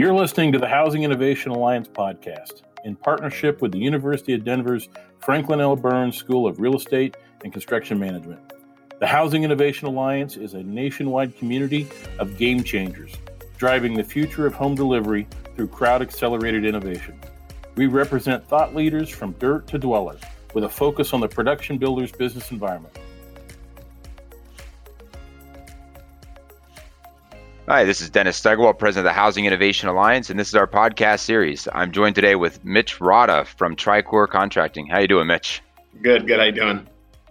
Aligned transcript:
You're 0.00 0.14
listening 0.14 0.52
to 0.52 0.60
the 0.60 0.68
Housing 0.68 1.02
Innovation 1.02 1.50
Alliance 1.50 1.88
podcast 1.88 2.62
in 2.84 2.94
partnership 2.94 3.60
with 3.60 3.72
the 3.72 3.80
University 3.80 4.32
of 4.32 4.44
Denver's 4.44 4.88
Franklin 5.18 5.60
L. 5.60 5.74
Burns 5.74 6.16
School 6.16 6.46
of 6.46 6.60
Real 6.60 6.76
Estate 6.76 7.16
and 7.42 7.52
Construction 7.52 7.98
Management. 7.98 8.40
The 9.00 9.08
Housing 9.08 9.42
Innovation 9.42 9.88
Alliance 9.88 10.36
is 10.36 10.54
a 10.54 10.62
nationwide 10.62 11.36
community 11.36 11.88
of 12.20 12.38
game 12.38 12.62
changers, 12.62 13.12
driving 13.56 13.92
the 13.92 14.04
future 14.04 14.46
of 14.46 14.54
home 14.54 14.76
delivery 14.76 15.26
through 15.56 15.66
crowd 15.66 16.00
accelerated 16.00 16.64
innovation. 16.64 17.18
We 17.74 17.86
represent 17.86 18.46
thought 18.46 18.76
leaders 18.76 19.08
from 19.08 19.32
dirt 19.40 19.66
to 19.66 19.78
dweller 19.78 20.16
with 20.54 20.62
a 20.62 20.68
focus 20.68 21.12
on 21.12 21.18
the 21.18 21.28
production 21.28 21.76
builder's 21.76 22.12
business 22.12 22.52
environment. 22.52 22.96
Hi, 27.68 27.84
this 27.84 28.00
is 28.00 28.08
Dennis 28.08 28.40
Steigerwalt, 28.40 28.78
President 28.78 29.06
of 29.06 29.10
the 29.10 29.20
Housing 29.20 29.44
Innovation 29.44 29.90
Alliance, 29.90 30.30
and 30.30 30.40
this 30.40 30.48
is 30.48 30.54
our 30.54 30.66
podcast 30.66 31.20
series. 31.20 31.68
I'm 31.74 31.92
joined 31.92 32.14
today 32.14 32.34
with 32.34 32.64
Mitch 32.64 32.98
Rada 32.98 33.44
from 33.44 33.76
Tricor 33.76 34.26
Contracting. 34.26 34.86
How 34.86 35.00
you 35.00 35.06
doing, 35.06 35.26
Mitch? 35.26 35.60
Good, 36.00 36.26
good. 36.26 36.38
How 36.38 36.46
you 36.46 36.52
doing? 36.52 36.86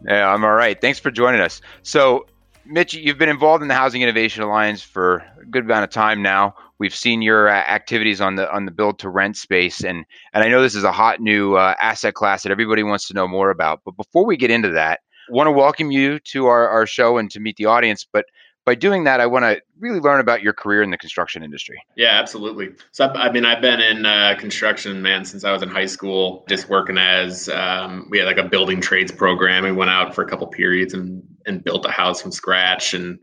Yeah, 0.08 0.32
I'm 0.32 0.44
all 0.44 0.54
right. 0.54 0.80
Thanks 0.80 1.00
for 1.00 1.10
joining 1.10 1.42
us. 1.42 1.60
So, 1.82 2.28
Mitch, 2.68 2.94
you've 2.94 3.18
been 3.18 3.30
involved 3.30 3.64
in 3.64 3.68
the 3.68 3.74
Housing 3.74 4.04
Innovation 4.04 4.44
Alliance 4.44 4.84
for 4.84 5.26
a 5.42 5.46
good 5.48 5.64
amount 5.64 5.86
of 5.86 5.90
time 5.90 6.22
now. 6.22 6.54
We've 6.78 6.94
seen 6.94 7.24
your 7.24 7.50
uh, 7.50 7.54
activities 7.54 8.22
on 8.22 8.36
the 8.36 8.48
on 8.54 8.66
the 8.66 8.72
build 8.72 9.00
to 9.00 9.10
rent 9.10 9.38
space, 9.38 9.84
and 9.84 10.06
and 10.34 10.44
I 10.44 10.50
know 10.50 10.62
this 10.62 10.76
is 10.76 10.84
a 10.84 10.92
hot 10.92 11.20
new 11.20 11.56
uh, 11.56 11.74
asset 11.82 12.14
class 12.14 12.44
that 12.44 12.52
everybody 12.52 12.84
wants 12.84 13.08
to 13.08 13.16
know 13.16 13.28
more 13.28 13.50
about. 13.50 13.82
But 13.84 13.98
before 13.98 14.24
we 14.24 14.38
get 14.38 14.52
into 14.52 14.70
that, 14.70 15.00
want 15.30 15.48
to 15.48 15.52
welcome 15.52 15.90
you 15.90 16.20
to 16.20 16.46
our, 16.46 16.70
our 16.70 16.86
show 16.86 17.18
and 17.18 17.32
to 17.32 17.40
meet 17.40 17.56
the 17.56 17.66
audience. 17.66 18.06
But 18.14 18.26
by 18.68 18.76
doing 18.76 19.06
that, 19.06 19.22
I 19.22 19.28
want 19.28 19.44
to 19.44 19.62
really 19.80 20.02
learn 20.02 20.20
about 20.20 20.42
your 20.42 20.52
career 20.52 20.84
in 20.84 20.92
the 20.92 20.98
construction 20.98 21.42
industry. 21.42 21.82
Yeah, 21.96 22.20
absolutely. 22.20 22.72
So, 22.92 23.06
I 23.06 23.32
mean, 23.32 23.46
I've 23.46 23.62
been 23.62 23.80
in 23.80 24.06
uh, 24.06 24.36
construction, 24.38 25.02
man, 25.02 25.24
since 25.24 25.46
I 25.46 25.54
was 25.54 25.64
in 25.64 25.70
high 25.70 25.86
school, 25.86 26.44
just 26.50 26.68
working 26.68 26.98
as 26.98 27.48
um, 27.48 28.10
we 28.10 28.18
had 28.18 28.26
like 28.26 28.38
a 28.38 28.44
building 28.44 28.82
trades 28.82 29.10
program. 29.10 29.64
We 29.64 29.72
went 29.72 29.90
out 29.90 30.14
for 30.14 30.22
a 30.22 30.28
couple 30.28 30.46
periods 30.48 30.94
and, 30.94 31.24
and 31.46 31.64
built 31.64 31.86
a 31.86 31.92
house 31.92 32.22
from 32.22 32.34
scratch. 32.34 32.94
And 32.94 33.20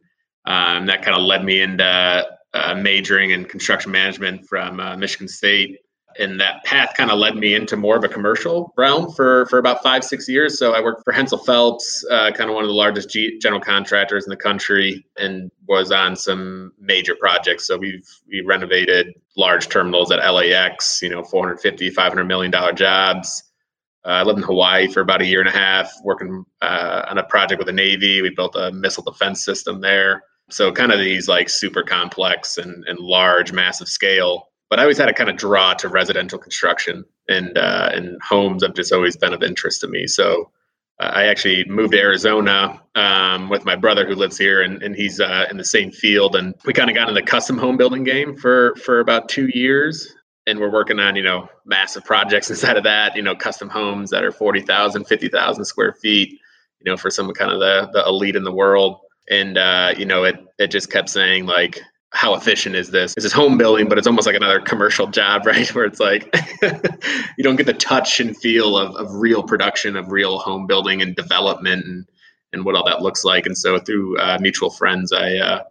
um, 0.47 0.87
that 0.87 1.03
kind 1.03 1.15
of 1.15 1.23
led 1.23 1.45
me 1.45 1.61
into 1.61 2.27
uh, 2.55 2.75
majoring 2.77 3.33
in 3.33 3.45
construction 3.45 3.93
management 3.93 4.49
from 4.49 4.81
uh, 4.81 4.97
Michigan 4.97 5.29
State 5.29 5.77
and 6.19 6.41
that 6.41 6.65
path 6.65 6.93
kind 6.97 7.11
of 7.11 7.19
led 7.19 7.37
me 7.37 7.55
into 7.55 7.77
more 7.77 7.97
of 7.97 8.05
a 8.05 8.09
commercial 8.09 8.73
realm 8.77 9.13
for 9.13 9.47
for 9.47 9.59
about 9.59 9.83
five 9.83 10.05
six 10.05 10.29
years 10.29 10.59
so 10.59 10.73
i 10.73 10.81
worked 10.81 11.05
for 11.05 11.13
hensel 11.13 11.39
phelps 11.39 12.05
uh, 12.11 12.31
kind 12.33 12.51
of 12.51 12.55
one 12.55 12.65
of 12.65 12.69
the 12.69 12.75
largest 12.75 13.11
G- 13.11 13.39
general 13.39 13.61
contractors 13.61 14.25
in 14.25 14.31
the 14.31 14.37
country 14.37 15.05
and 15.17 15.51
was 15.69 15.91
on 15.91 16.17
some 16.17 16.73
major 16.79 17.15
projects 17.15 17.67
so 17.67 17.77
we've 17.77 18.09
we 18.29 18.41
renovated 18.43 19.15
large 19.37 19.69
terminals 19.69 20.11
at 20.11 20.19
lax 20.19 21.01
you 21.03 21.11
know 21.11 21.23
450 21.23 21.91
500 21.91 22.25
million 22.25 22.51
dollar 22.51 22.73
jobs 22.73 23.43
uh, 24.07 24.11
I 24.11 24.23
lived 24.23 24.39
in 24.39 24.45
Hawaii 24.45 24.87
for 24.87 25.01
about 25.01 25.23
a 25.23 25.27
year 25.27 25.41
and 25.41 25.49
a 25.49 25.53
half, 25.53 25.91
working 26.03 26.45
uh, 26.61 27.07
on 27.09 27.17
a 27.17 27.25
project 27.25 27.59
with 27.59 27.67
the 27.67 27.73
Navy. 27.73 28.21
We 28.21 28.29
built 28.29 28.55
a 28.55 28.71
missile 28.71 29.03
defense 29.03 29.43
system 29.43 29.81
there. 29.81 30.25
So, 30.51 30.71
kind 30.71 30.93
of 30.93 30.99
these 30.99 31.27
like 31.27 31.49
super 31.49 31.83
complex 31.83 32.59
and, 32.59 32.85
and 32.87 32.99
large, 32.99 33.53
massive 33.53 33.89
scale 33.89 34.51
but 34.75 34.81
I 34.81 34.83
always 34.83 34.99
had 34.99 35.09
a 35.09 35.15
kind 35.15 35.31
of 35.31 35.37
draw 35.37 35.73
to 35.75 35.89
residential 35.89 36.37
construction 36.37 37.05
and 37.29 37.57
uh, 37.57 37.91
and 37.93 38.21
homes 38.21 38.65
have 38.65 38.75
just 38.75 38.93
always 38.93 39.17
been 39.17 39.33
of 39.33 39.41
interest 39.41 39.83
to 39.83 39.87
me. 39.87 40.09
So 40.09 40.51
uh, 40.99 41.13
I 41.15 41.27
actually 41.27 41.65
moved 41.67 41.93
to 41.93 42.01
Arizona 42.01 42.83
um, 42.97 43.49
with 43.49 43.65
my 43.65 43.77
brother 43.77 44.05
who 44.05 44.17
lives 44.17 44.37
here, 44.37 44.63
and, 44.63 44.83
and 44.83 44.97
he's 44.97 45.21
uh, 45.21 45.47
in 45.49 45.59
the 45.59 45.65
same 45.65 45.93
field. 45.93 46.35
And 46.35 46.57
we 46.65 46.73
kind 46.73 46.91
of 46.91 46.97
got 46.97 47.09
in 47.09 47.15
the 47.15 47.23
custom 47.23 47.57
home 47.57 47.77
building 47.77 48.03
game 48.03 48.37
for 48.37 48.75
for 48.85 48.99
about 48.99 49.29
two 49.29 49.47
years. 49.57 50.13
And 50.49 50.59
we're 50.59 50.73
working 50.73 50.99
on, 50.99 51.15
you 51.15 51.23
know, 51.23 51.47
massive 51.65 52.05
projects 52.05 52.51
inside 52.51 52.77
of 52.77 52.83
that, 52.83 53.15
you 53.15 53.23
know, 53.23 53.37
custom 53.37 53.69
homes 53.69 54.11
that 54.11 54.25
are 54.25 54.33
40,000, 54.33 55.05
50,000 55.05 55.65
square 55.67 55.93
feet, 56.03 56.31
you 56.81 56.91
know, 56.91 56.97
for 56.97 57.11
some 57.11 57.33
kind 57.33 57.53
of 57.53 57.61
the, 57.61 57.91
the 57.93 58.05
elite 58.09 58.35
in 58.35 58.43
the 58.43 58.53
world. 58.53 58.99
And, 59.31 59.57
uh, 59.57 59.95
you 59.97 60.05
know, 60.05 60.25
it, 60.25 60.45
it 60.59 60.73
just 60.73 60.91
kept 60.91 61.11
saying 61.11 61.47
like, 61.47 61.81
how 62.15 62.35
efficient 62.35 62.77
is 62.77 62.91
this? 62.91 63.13
This 63.15 63.25
is 63.25 63.33
home 63.33 63.59
building, 63.59 63.89
but 63.89 63.99
it's 63.99 64.07
almost 64.07 64.27
like 64.27 64.37
another 64.37 64.61
commercial 64.61 65.09
job, 65.09 65.47
right? 65.47 65.69
Where 65.75 65.85
it's 65.85 66.01
like 66.01 66.35
you 66.63 67.43
don't 67.43 67.57
get 67.57 67.67
the 67.67 67.75
touch 67.75 68.21
and 68.21 68.37
feel 68.37 68.79
of, 68.79 68.95
of 68.95 69.15
real 69.15 69.43
production, 69.43 69.97
of 69.97 70.11
real 70.11 70.39
home 70.39 70.67
building 70.67 71.03
and 71.03 71.17
development 71.17 71.85
and, 71.85 72.07
and 72.53 72.65
what 72.65 72.77
all 72.77 72.87
that 72.87 73.03
looks 73.03 73.25
like. 73.25 73.47
And 73.47 73.59
so 73.59 73.79
through 73.79 74.19
uh, 74.19 74.39
mutual 74.41 74.71
friends, 74.71 75.13
I, 75.13 75.37
uh, 75.37 75.63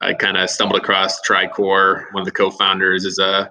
I 0.00 0.14
kind 0.14 0.36
of 0.36 0.48
stumbled 0.48 0.80
across 0.80 1.20
Tricor. 1.20 2.06
One 2.12 2.22
of 2.22 2.26
the 2.26 2.32
co-founders 2.32 3.04
is 3.04 3.18
a, 3.18 3.50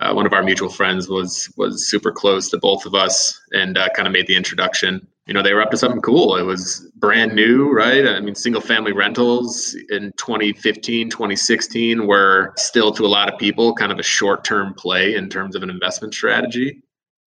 uh, 0.00 0.12
one 0.12 0.26
of 0.26 0.32
our 0.32 0.42
mutual 0.42 0.68
friends 0.68 1.08
was, 1.08 1.52
was 1.56 1.88
super 1.88 2.12
close 2.12 2.50
to 2.50 2.58
both 2.58 2.86
of 2.86 2.94
us 2.94 3.40
and 3.52 3.76
uh, 3.76 3.88
kind 3.96 4.06
of 4.06 4.12
made 4.12 4.26
the 4.26 4.36
introduction 4.36 5.06
you 5.26 5.32
know, 5.32 5.42
they 5.42 5.54
were 5.54 5.62
up 5.62 5.70
to 5.70 5.76
something 5.76 6.02
cool. 6.02 6.36
It 6.36 6.42
was 6.42 6.86
brand 6.96 7.34
new, 7.34 7.72
right? 7.72 8.06
I 8.06 8.20
mean, 8.20 8.34
single 8.34 8.60
family 8.60 8.92
rentals 8.92 9.74
in 9.88 10.12
2015, 10.18 11.08
2016 11.08 12.06
were 12.06 12.52
still 12.56 12.92
to 12.92 13.06
a 13.06 13.08
lot 13.08 13.32
of 13.32 13.38
people 13.38 13.74
kind 13.74 13.90
of 13.90 13.98
a 13.98 14.02
short 14.02 14.44
term 14.44 14.74
play 14.74 15.14
in 15.14 15.30
terms 15.30 15.56
of 15.56 15.62
an 15.62 15.70
investment 15.70 16.12
strategy. 16.12 16.82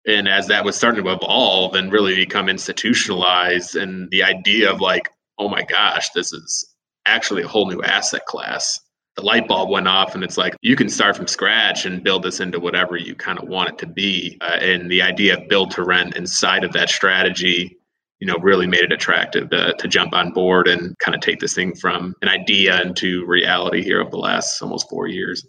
And 0.05 0.27
as 0.27 0.47
that 0.47 0.63
was 0.63 0.75
starting 0.75 1.03
to 1.03 1.11
evolve 1.11 1.75
and 1.75 1.91
really 1.91 2.15
become 2.15 2.49
institutionalized, 2.49 3.75
and 3.75 4.09
the 4.11 4.23
idea 4.23 4.71
of 4.71 4.79
like, 4.79 5.09
oh 5.39 5.49
my 5.49 5.63
gosh, 5.63 6.09
this 6.11 6.31
is 6.31 6.75
actually 7.07 7.41
a 7.41 7.47
whole 7.47 7.67
new 7.67 7.81
asset 7.81 8.25
class. 8.25 8.79
The 9.15 9.23
light 9.23 9.47
bulb 9.47 9.71
went 9.71 9.87
off, 9.87 10.13
and 10.13 10.23
it's 10.23 10.37
like 10.37 10.55
you 10.61 10.75
can 10.75 10.87
start 10.87 11.17
from 11.17 11.25
scratch 11.25 11.85
and 11.87 12.03
build 12.03 12.21
this 12.21 12.39
into 12.39 12.59
whatever 12.59 12.95
you 12.95 13.15
kind 13.15 13.39
of 13.39 13.49
want 13.49 13.69
it 13.69 13.77
to 13.79 13.87
be. 13.87 14.37
Uh, 14.39 14.57
and 14.61 14.91
the 14.91 15.01
idea 15.01 15.35
of 15.35 15.49
build 15.49 15.71
to 15.71 15.83
rent 15.83 16.15
inside 16.15 16.63
of 16.63 16.71
that 16.73 16.89
strategy 16.89 17.77
you 18.19 18.28
know, 18.28 18.35
really 18.41 18.67
made 18.67 18.81
it 18.81 18.91
attractive 18.91 19.50
to, 19.51 19.73
to 19.78 19.88
jump 19.88 20.13
on 20.13 20.31
board 20.31 20.67
and 20.67 20.97
kind 21.00 21.16
of 21.16 21.22
take 21.22 21.39
this 21.39 21.53
thing 21.53 21.75
from 21.75 22.16
an 22.22 22.29
idea 22.29 22.81
into 22.81 23.25
reality 23.25 23.83
here 23.83 24.01
over 24.01 24.09
the 24.09 24.17
last 24.17 24.61
almost 24.61 24.89
four 24.89 25.07
years. 25.07 25.45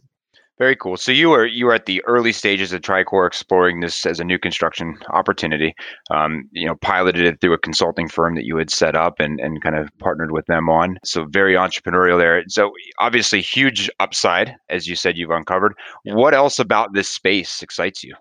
Very 0.59 0.75
cool. 0.75 0.97
So 0.97 1.13
you 1.13 1.31
were 1.31 1.47
you 1.47 1.67
were 1.67 1.75
at 1.75 1.87
the 1.87 2.03
early 2.05 2.33
stages 2.33 2.73
of 2.73 2.81
Tricor 2.81 3.29
exploring 3.29 3.79
this 3.79 4.05
as 4.05 4.19
a 4.19 4.25
new 4.25 4.41
construction 4.41 4.99
opportunity. 5.11 5.73
Um, 6.11 6.49
you 6.51 6.67
know, 6.67 6.75
piloted 6.83 7.25
it 7.25 7.41
through 7.41 7.53
a 7.53 7.59
consulting 7.59 8.09
firm 8.09 8.35
that 8.35 8.45
you 8.45 8.57
had 8.57 8.69
set 8.69 8.97
up 8.97 9.21
and 9.21 9.39
and 9.39 9.63
kind 9.63 9.77
of 9.77 9.89
partnered 10.01 10.33
with 10.33 10.47
them 10.47 10.69
on. 10.69 10.99
So 11.05 11.27
very 11.27 11.55
entrepreneurial 11.55 12.19
there. 12.19 12.43
So 12.49 12.73
obviously 12.99 13.41
huge 13.41 13.89
upside, 14.01 14.57
as 14.69 14.89
you 14.89 14.97
said, 14.97 15.17
you've 15.17 15.31
uncovered. 15.31 15.75
Yeah. 16.05 16.15
What 16.15 16.35
else 16.35 16.59
about 16.59 16.93
this 16.93 17.09
space 17.09 17.63
excites 17.63 18.03
you? 18.03 18.17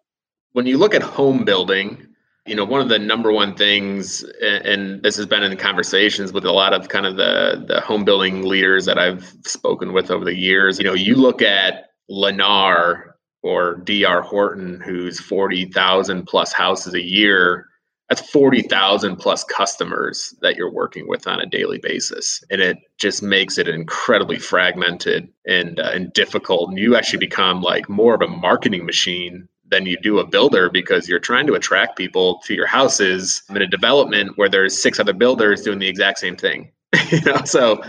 When 0.52 0.68
you 0.68 0.78
look 0.78 0.94
at 0.94 1.02
home 1.02 1.44
building, 1.44 2.08
you 2.48 2.56
know 2.56 2.66
one 2.66 2.82
of 2.82 2.90
the 2.90 2.98
number 2.98 3.32
one 3.32 3.56
things 3.56 4.24
and 4.42 5.04
this 5.04 5.18
has 5.18 5.26
been 5.26 5.44
in 5.44 5.56
conversations 5.58 6.32
with 6.32 6.46
a 6.46 6.52
lot 6.52 6.74
of 6.74 6.90
kind 6.90 7.06
of 7.06 7.18
the 7.18 7.64
the 7.68 7.82
home 7.82 8.06
building 8.06 8.44
leaders 8.44 8.86
that 8.86 8.98
I've 8.98 9.26
spoken 9.46 9.94
with 9.94 10.10
over 10.10 10.26
the 10.26 10.36
years 10.36 10.80
you 10.80 10.86
know 10.86 10.94
you 10.94 11.16
look 11.16 11.42
at 11.42 11.92
Lennar 12.10 13.12
or 13.44 13.76
DR 13.76 14.22
Horton 14.22 14.80
who's 14.80 15.20
40,000 15.20 16.26
plus 16.26 16.54
houses 16.54 16.94
a 16.94 17.04
year 17.04 17.68
that's 18.10 18.22
40,000 18.22 19.18
plus 19.18 19.44
customers 19.44 20.34
that 20.42 20.56
you're 20.56 20.72
working 20.72 21.10
with 21.10 21.28
on 21.28 21.42
a 21.42 21.46
daily 21.46 21.78
basis. 21.78 22.42
And 22.50 22.62
it 22.62 22.78
just 22.98 23.22
makes 23.22 23.58
it 23.58 23.68
incredibly 23.68 24.40
fragmented 24.40 25.28
and 25.46 25.80
uh, 25.80 25.92
and 25.94 26.14
difficult. 26.14 26.70
And 26.70 26.80
you 26.80 26.96
actually 26.96 27.20
become 27.20 27.62
like 27.62 27.90
more 27.90 28.16
of 28.16 28.22
a 28.22 28.28
marketing 28.28 28.86
machine 28.86 29.50
than 29.70 29.86
you 29.86 29.98
do 30.02 30.20
a 30.20 30.26
builder 30.26 30.70
because 30.70 31.08
you're 31.08 31.20
trying 31.20 31.48
to 31.48 31.54
attract 31.54 31.98
people 31.98 32.40
to 32.46 32.54
your 32.54 32.68
houses 32.68 33.44
in 33.50 33.62
a 33.62 33.68
development 33.68 34.38
where 34.38 34.50
there's 34.50 34.82
six 34.82 35.00
other 35.00 35.14
builders 35.14 35.62
doing 35.62 35.80
the 35.80 35.88
exact 35.88 36.20
same 36.20 36.36
thing. 36.36 36.72
you 37.12 37.22
know, 37.22 37.42
so 37.46 37.82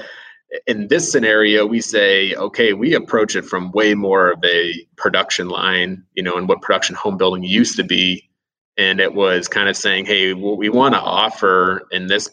in 0.67 0.89
this 0.89 1.11
scenario, 1.11 1.67
we 1.67 1.81
say, 1.81 2.35
okay, 2.35 2.73
we 2.73 2.95
approach 2.95 3.37
it 3.37 3.45
from 3.45 3.71
way 3.73 3.95
more 3.95 4.33
of 4.33 4.45
a 4.45 4.75
production 4.97 5.49
line, 5.49 6.05
you 6.15 6.23
know, 6.23 6.37
and 6.37 6.49
what 6.49 6.63
production 6.63 6.95
home 6.95 7.17
building 7.17 7.43
used 7.43 7.77
to 7.77 7.85
be. 7.85 8.29
And 8.77 9.01
it 9.01 9.15
was 9.15 9.49
kind 9.49 9.69
of 9.69 9.77
saying, 9.77 10.07
hey, 10.07 10.35
what 10.35 10.57
we 10.57 10.69
want 10.69 10.95
to 10.95 11.01
offer 11.01 11.87
in 11.91 12.07
this 12.07 12.31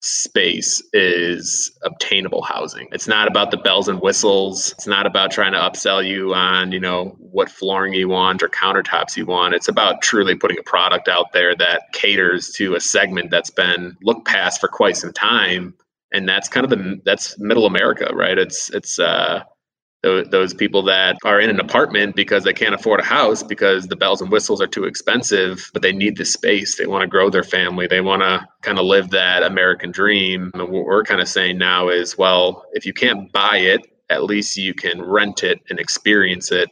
space 0.00 0.82
is 0.92 1.70
obtainable 1.82 2.42
housing. 2.42 2.88
It's 2.90 3.06
not 3.06 3.28
about 3.28 3.50
the 3.50 3.58
bells 3.58 3.86
and 3.86 4.00
whistles. 4.00 4.72
It's 4.72 4.86
not 4.86 5.06
about 5.06 5.30
trying 5.30 5.52
to 5.52 5.58
upsell 5.58 6.06
you 6.06 6.34
on, 6.34 6.72
you 6.72 6.80
know, 6.80 7.16
what 7.18 7.50
flooring 7.50 7.92
you 7.92 8.08
want 8.08 8.42
or 8.42 8.48
countertops 8.48 9.16
you 9.16 9.26
want. 9.26 9.54
It's 9.54 9.68
about 9.68 10.00
truly 10.00 10.34
putting 10.34 10.58
a 10.58 10.62
product 10.62 11.08
out 11.08 11.32
there 11.32 11.54
that 11.56 11.92
caters 11.92 12.50
to 12.52 12.74
a 12.74 12.80
segment 12.80 13.30
that's 13.30 13.50
been 13.50 13.96
looked 14.02 14.26
past 14.26 14.60
for 14.60 14.68
quite 14.68 14.96
some 14.96 15.12
time. 15.12 15.74
And 16.12 16.28
that's 16.28 16.48
kind 16.48 16.64
of 16.64 16.70
the 16.70 17.00
that's 17.04 17.38
middle 17.38 17.66
America, 17.66 18.10
right? 18.14 18.38
It's 18.38 18.70
it's 18.70 18.98
uh 18.98 19.44
those 20.02 20.54
people 20.54 20.82
that 20.82 21.16
are 21.24 21.40
in 21.40 21.50
an 21.50 21.60
apartment 21.60 22.16
because 22.16 22.44
they 22.44 22.52
can't 22.52 22.74
afford 22.74 23.00
a 23.00 23.04
house 23.04 23.42
because 23.42 23.88
the 23.88 23.96
bells 23.96 24.22
and 24.22 24.30
whistles 24.30 24.60
are 24.60 24.66
too 24.66 24.84
expensive, 24.84 25.70
but 25.72 25.82
they 25.82 25.92
need 25.92 26.16
the 26.16 26.24
space. 26.24 26.76
They 26.76 26.86
want 26.86 27.02
to 27.02 27.06
grow 27.06 27.28
their 27.28 27.42
family. 27.42 27.86
They 27.86 28.00
want 28.00 28.22
to 28.22 28.46
kind 28.62 28.78
of 28.78 28.86
live 28.86 29.10
that 29.10 29.42
American 29.42 29.90
dream. 29.90 30.50
And 30.54 30.62
what 30.62 30.84
we're 30.84 31.04
kind 31.04 31.20
of 31.20 31.28
saying 31.28 31.58
now 31.58 31.88
is, 31.88 32.16
well, 32.16 32.64
if 32.72 32.86
you 32.86 32.94
can't 32.94 33.30
buy 33.32 33.58
it, 33.58 33.86
at 34.08 34.24
least 34.24 34.56
you 34.56 34.74
can 34.74 35.02
rent 35.02 35.44
it 35.44 35.60
and 35.68 35.78
experience 35.78 36.50
it 36.50 36.68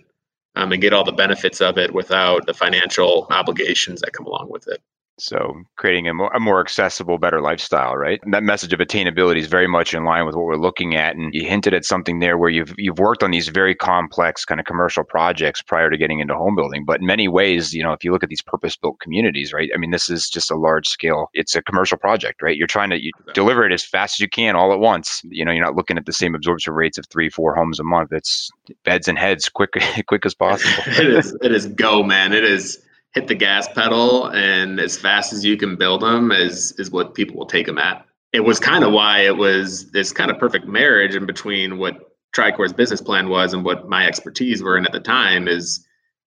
um, 0.57 0.73
and 0.73 0.81
get 0.81 0.93
all 0.93 1.05
the 1.05 1.13
benefits 1.13 1.61
of 1.61 1.79
it 1.79 1.93
without 1.93 2.47
the 2.47 2.55
financial 2.55 3.27
obligations 3.31 4.01
that 4.01 4.13
come 4.13 4.27
along 4.27 4.49
with 4.51 4.67
it. 4.69 4.83
So 5.19 5.63
creating 5.77 6.09
a 6.09 6.15
more, 6.15 6.33
a 6.33 6.41
more 6.41 6.61
accessible, 6.61 7.19
better 7.19 7.41
lifestyle, 7.41 7.97
right? 7.97 8.21
And 8.23 8.33
that 8.35 8.43
message 8.43 8.73
of 8.73 8.79
attainability 8.79 9.39
is 9.39 9.47
very 9.47 9.67
much 9.67 9.93
in 9.93 10.05
line 10.05 10.27
with 10.27 10.37
what 10.37 10.45
we're 10.45 10.57
looking 10.57 10.95
at. 10.95 11.17
And 11.17 11.35
you 11.35 11.47
hinted 11.47 11.75
at 11.75 11.85
something 11.85 12.21
there 12.21 12.39
where 12.39 12.51
you've 12.51 12.75
you've 12.79 12.99
worked 12.99 13.23
on 13.23 13.31
these 13.31 13.49
very 13.49 13.75
complex 13.75 14.45
kind 14.45 14.61
of 14.61 14.67
commercial 14.67 15.05
projects 15.05 15.61
prior 15.61 15.91
to 15.91 15.99
getting 15.99 16.21
into 16.21 16.35
home 16.35 16.55
building. 16.55 16.85
But 16.85 17.01
in 17.01 17.07
many 17.07 17.29
ways, 17.29 17.75
you 17.75 17.83
know, 17.83 17.93
if 17.93 18.05
you 18.05 18.13
look 18.13 18.23
at 18.23 18.29
these 18.29 18.43
purpose-built 18.43 19.01
communities, 19.01 19.53
right? 19.53 19.71
I 19.75 19.79
mean, 19.79 19.91
this 19.91 20.09
is 20.09 20.29
just 20.29 20.51
a 20.51 20.57
large 20.57 20.89
scale. 20.89 21.31
It's 21.35 21.57
a 21.57 21.63
commercial 21.63 21.99
project, 21.99 22.41
right? 22.41 22.57
You're 22.57 22.67
trying 22.67 22.91
to 22.91 23.03
you 23.03 23.11
deliver 23.35 23.67
it 23.67 23.73
as 23.73 23.85
fast 23.85 24.17
as 24.17 24.21
you 24.21 24.29
can 24.29 24.55
all 24.55 24.73
at 24.73 24.79
once. 24.79 25.21
You 25.25 25.45
know, 25.45 25.53
you're 25.53 25.65
not 25.65 25.77
looking 25.77 25.99
at 25.99 26.07
the 26.07 26.13
same 26.13 26.35
absorption 26.35 26.75
rates 26.75 26.99
of 26.99 27.07
three, 27.07 27.29
four 27.29 27.55
homes 27.55 27.81
a 27.81 27.85
month. 27.85 28.13
It's 28.13 28.51
beds 28.85 29.09
and 29.09 29.19
heads 29.19 29.49
quick 29.49 29.71
quick 30.07 30.25
as 30.25 30.35
possible. 30.35 30.85
it 30.87 31.09
is 31.09 31.37
it 31.43 31.53
is 31.53 31.67
go, 31.67 32.03
man. 32.03 32.33
It 32.33 32.45
is 32.45 32.79
hit 33.15 33.29
the 33.29 33.35
gas 33.35 33.69
pedal 33.69 34.27
and 34.29 34.79
as 34.81 34.97
fast 34.97 35.33
as 35.33 35.45
you 35.45 35.57
can 35.57 35.77
build 35.77 36.03
them 36.03 36.31
is 36.31 36.73
is 36.79 36.91
what 36.91 37.15
people 37.15 37.37
will 37.37 37.47
take 37.47 37.67
them 37.67 37.79
at. 37.79 38.05
It 38.33 38.41
was 38.41 38.61
kind 38.61 38.85
of 38.85 38.93
why 38.93 39.21
it 39.21 39.37
was 39.37 39.91
this 39.93 40.13
kind 40.13 40.31
of 40.31 40.39
perfect 40.39 40.67
marriage 40.67 41.15
in 41.15 41.27
between 41.27 41.79
what 41.79 41.97
Tricor's 42.37 42.73
business 42.73 43.01
plan 43.01 43.29
was 43.29 43.55
and 43.55 43.65
what 43.65 43.89
my 43.89 44.07
expertise 44.07 44.63
were 44.63 44.77
in 44.77 44.85
at 44.85 44.93
the 44.93 45.01
time 45.01 45.49
is 45.49 45.85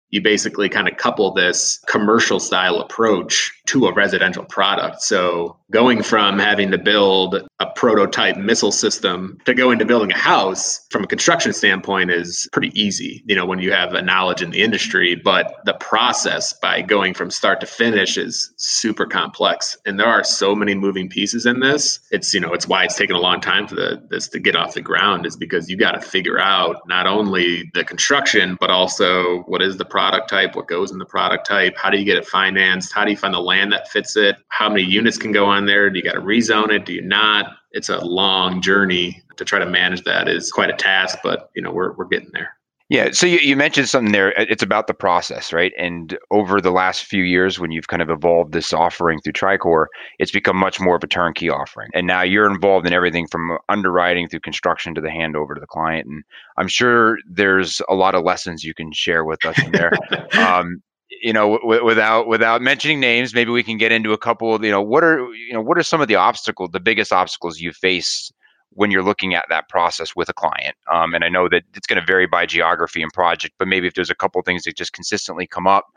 you 0.09 0.21
basically 0.21 0.67
kind 0.67 0.87
of 0.87 0.97
couple 0.97 1.31
this 1.33 1.79
commercial 1.87 2.39
style 2.39 2.79
approach 2.81 3.51
to 3.71 3.87
a 3.87 3.93
residential 3.93 4.43
product. 4.43 5.01
So 5.01 5.57
going 5.71 6.03
from 6.03 6.37
having 6.37 6.71
to 6.71 6.77
build 6.77 7.47
a 7.61 7.65
prototype 7.75 8.35
missile 8.35 8.73
system 8.73 9.37
to 9.45 9.53
go 9.53 9.71
into 9.71 9.85
building 9.85 10.11
a 10.11 10.17
house 10.17 10.85
from 10.89 11.05
a 11.05 11.07
construction 11.07 11.53
standpoint 11.53 12.11
is 12.11 12.49
pretty 12.51 12.77
easy, 12.79 13.23
you 13.25 13.33
know, 13.33 13.45
when 13.45 13.59
you 13.59 13.71
have 13.71 13.93
a 13.93 14.01
knowledge 14.01 14.41
in 14.41 14.49
the 14.49 14.61
industry. 14.61 15.15
But 15.15 15.53
the 15.63 15.75
process 15.75 16.51
by 16.51 16.81
going 16.81 17.13
from 17.13 17.31
start 17.31 17.61
to 17.61 17.65
finish 17.65 18.17
is 18.17 18.51
super 18.57 19.05
complex. 19.05 19.77
And 19.85 19.97
there 19.97 20.07
are 20.07 20.25
so 20.25 20.53
many 20.53 20.75
moving 20.75 21.07
pieces 21.07 21.45
in 21.45 21.61
this. 21.61 22.01
It's, 22.11 22.33
you 22.33 22.41
know, 22.41 22.53
it's 22.53 22.67
why 22.67 22.83
it's 22.83 22.97
taken 22.97 23.15
a 23.15 23.21
long 23.21 23.39
time 23.39 23.67
for 23.67 23.75
the 23.75 24.03
this 24.09 24.27
to 24.29 24.39
get 24.39 24.57
off 24.57 24.73
the 24.73 24.81
ground 24.81 25.25
is 25.25 25.37
because 25.37 25.69
you 25.69 25.77
got 25.77 25.91
to 25.91 26.01
figure 26.01 26.39
out 26.39 26.85
not 26.87 27.07
only 27.07 27.71
the 27.73 27.85
construction, 27.85 28.57
but 28.59 28.69
also 28.69 29.43
what 29.43 29.61
is 29.61 29.77
the 29.77 29.85
product 29.85 30.29
type, 30.29 30.57
what 30.57 30.67
goes 30.67 30.91
in 30.91 30.97
the 30.97 31.05
product 31.05 31.47
type, 31.47 31.77
how 31.77 31.89
do 31.89 31.97
you 31.97 32.03
get 32.03 32.17
it 32.17 32.27
financed, 32.27 32.91
how 32.91 33.05
do 33.05 33.11
you 33.11 33.17
find 33.17 33.33
the 33.33 33.39
land 33.39 33.60
that 33.69 33.89
fits 33.89 34.15
it, 34.15 34.37
how 34.49 34.69
many 34.69 34.83
units 34.83 35.17
can 35.17 35.31
go 35.31 35.45
on 35.45 35.65
there, 35.65 35.89
do 35.89 35.97
you 35.97 36.03
got 36.03 36.13
to 36.13 36.21
rezone 36.21 36.71
it, 36.71 36.85
do 36.85 36.93
you 36.93 37.01
not? 37.01 37.53
It's 37.71 37.89
a 37.89 38.03
long 38.03 38.61
journey 38.61 39.21
to 39.37 39.45
try 39.45 39.59
to 39.59 39.65
manage 39.65 40.03
that 40.03 40.27
is 40.27 40.51
quite 40.51 40.69
a 40.69 40.73
task, 40.73 41.19
but 41.23 41.49
you 41.55 41.61
know, 41.61 41.71
we're 41.71 41.93
we're 41.93 42.05
getting 42.05 42.31
there. 42.33 42.55
Yeah. 42.91 43.11
So 43.13 43.25
you, 43.25 43.37
you 43.37 43.55
mentioned 43.55 43.87
something 43.87 44.11
there. 44.11 44.33
It's 44.37 44.61
about 44.61 44.87
the 44.87 44.93
process, 44.93 45.53
right? 45.53 45.71
And 45.77 46.17
over 46.29 46.59
the 46.59 46.71
last 46.71 47.05
few 47.05 47.23
years, 47.23 47.57
when 47.57 47.71
you've 47.71 47.87
kind 47.87 48.01
of 48.01 48.09
evolved 48.09 48.51
this 48.51 48.73
offering 48.73 49.21
through 49.21 49.31
Tricor, 49.31 49.85
it's 50.19 50.31
become 50.31 50.57
much 50.57 50.77
more 50.81 50.97
of 50.97 51.03
a 51.05 51.07
turnkey 51.07 51.49
offering. 51.49 51.89
And 51.93 52.05
now 52.05 52.21
you're 52.21 52.51
involved 52.51 52.85
in 52.85 52.91
everything 52.91 53.27
from 53.27 53.57
underwriting 53.69 54.27
through 54.27 54.41
construction 54.41 54.93
to 54.95 54.99
the 54.99 55.07
handover 55.07 55.53
to 55.53 55.61
the 55.61 55.67
client. 55.67 56.05
And 56.05 56.25
I'm 56.57 56.67
sure 56.67 57.17
there's 57.29 57.81
a 57.87 57.95
lot 57.95 58.13
of 58.13 58.25
lessons 58.25 58.65
you 58.65 58.73
can 58.73 58.91
share 58.91 59.23
with 59.23 59.45
us 59.45 59.57
there. 59.71 59.93
um, 60.45 60.83
you 61.21 61.33
know, 61.33 61.57
w- 61.59 61.85
without 61.85 62.27
without 62.27 62.61
mentioning 62.61 62.99
names, 62.99 63.33
maybe 63.33 63.51
we 63.51 63.63
can 63.63 63.77
get 63.77 63.91
into 63.91 64.11
a 64.11 64.17
couple 64.17 64.55
of, 64.55 64.63
you 64.63 64.71
know, 64.71 64.81
what 64.81 65.03
are 65.03 65.19
you 65.33 65.53
know, 65.53 65.61
what 65.61 65.77
are 65.77 65.83
some 65.83 66.01
of 66.01 66.07
the 66.07 66.15
obstacles, 66.15 66.71
the 66.73 66.79
biggest 66.79 67.13
obstacles 67.13 67.59
you 67.59 67.71
face 67.71 68.31
when 68.73 68.89
you're 68.89 69.03
looking 69.03 69.35
at 69.35 69.45
that 69.49 69.67
process 69.69 70.15
with 70.15 70.29
a 70.29 70.33
client. 70.33 70.75
Um, 70.91 71.13
and 71.13 71.23
I 71.23 71.29
know 71.29 71.49
that 71.49 71.63
it's 71.75 71.87
going 71.87 71.99
to 71.99 72.05
vary 72.05 72.25
by 72.25 72.45
geography 72.45 73.03
and 73.03 73.11
project, 73.11 73.53
but 73.59 73.67
maybe 73.67 73.85
if 73.85 73.93
there's 73.93 74.09
a 74.09 74.15
couple 74.15 74.41
things 74.41 74.63
that 74.63 74.77
just 74.77 74.93
consistently 74.93 75.45
come 75.45 75.67
up 75.67 75.87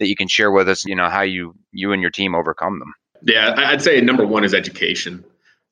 that 0.00 0.08
you 0.08 0.16
can 0.16 0.28
share 0.28 0.50
with 0.50 0.68
us, 0.68 0.84
you 0.84 0.94
know, 0.94 1.08
how 1.08 1.22
you 1.22 1.54
you 1.72 1.92
and 1.92 2.02
your 2.02 2.10
team 2.10 2.34
overcome 2.34 2.78
them. 2.78 2.92
Yeah, 3.22 3.54
I'd 3.56 3.82
say 3.82 4.00
number 4.00 4.26
one 4.26 4.44
is 4.44 4.52
education, 4.52 5.24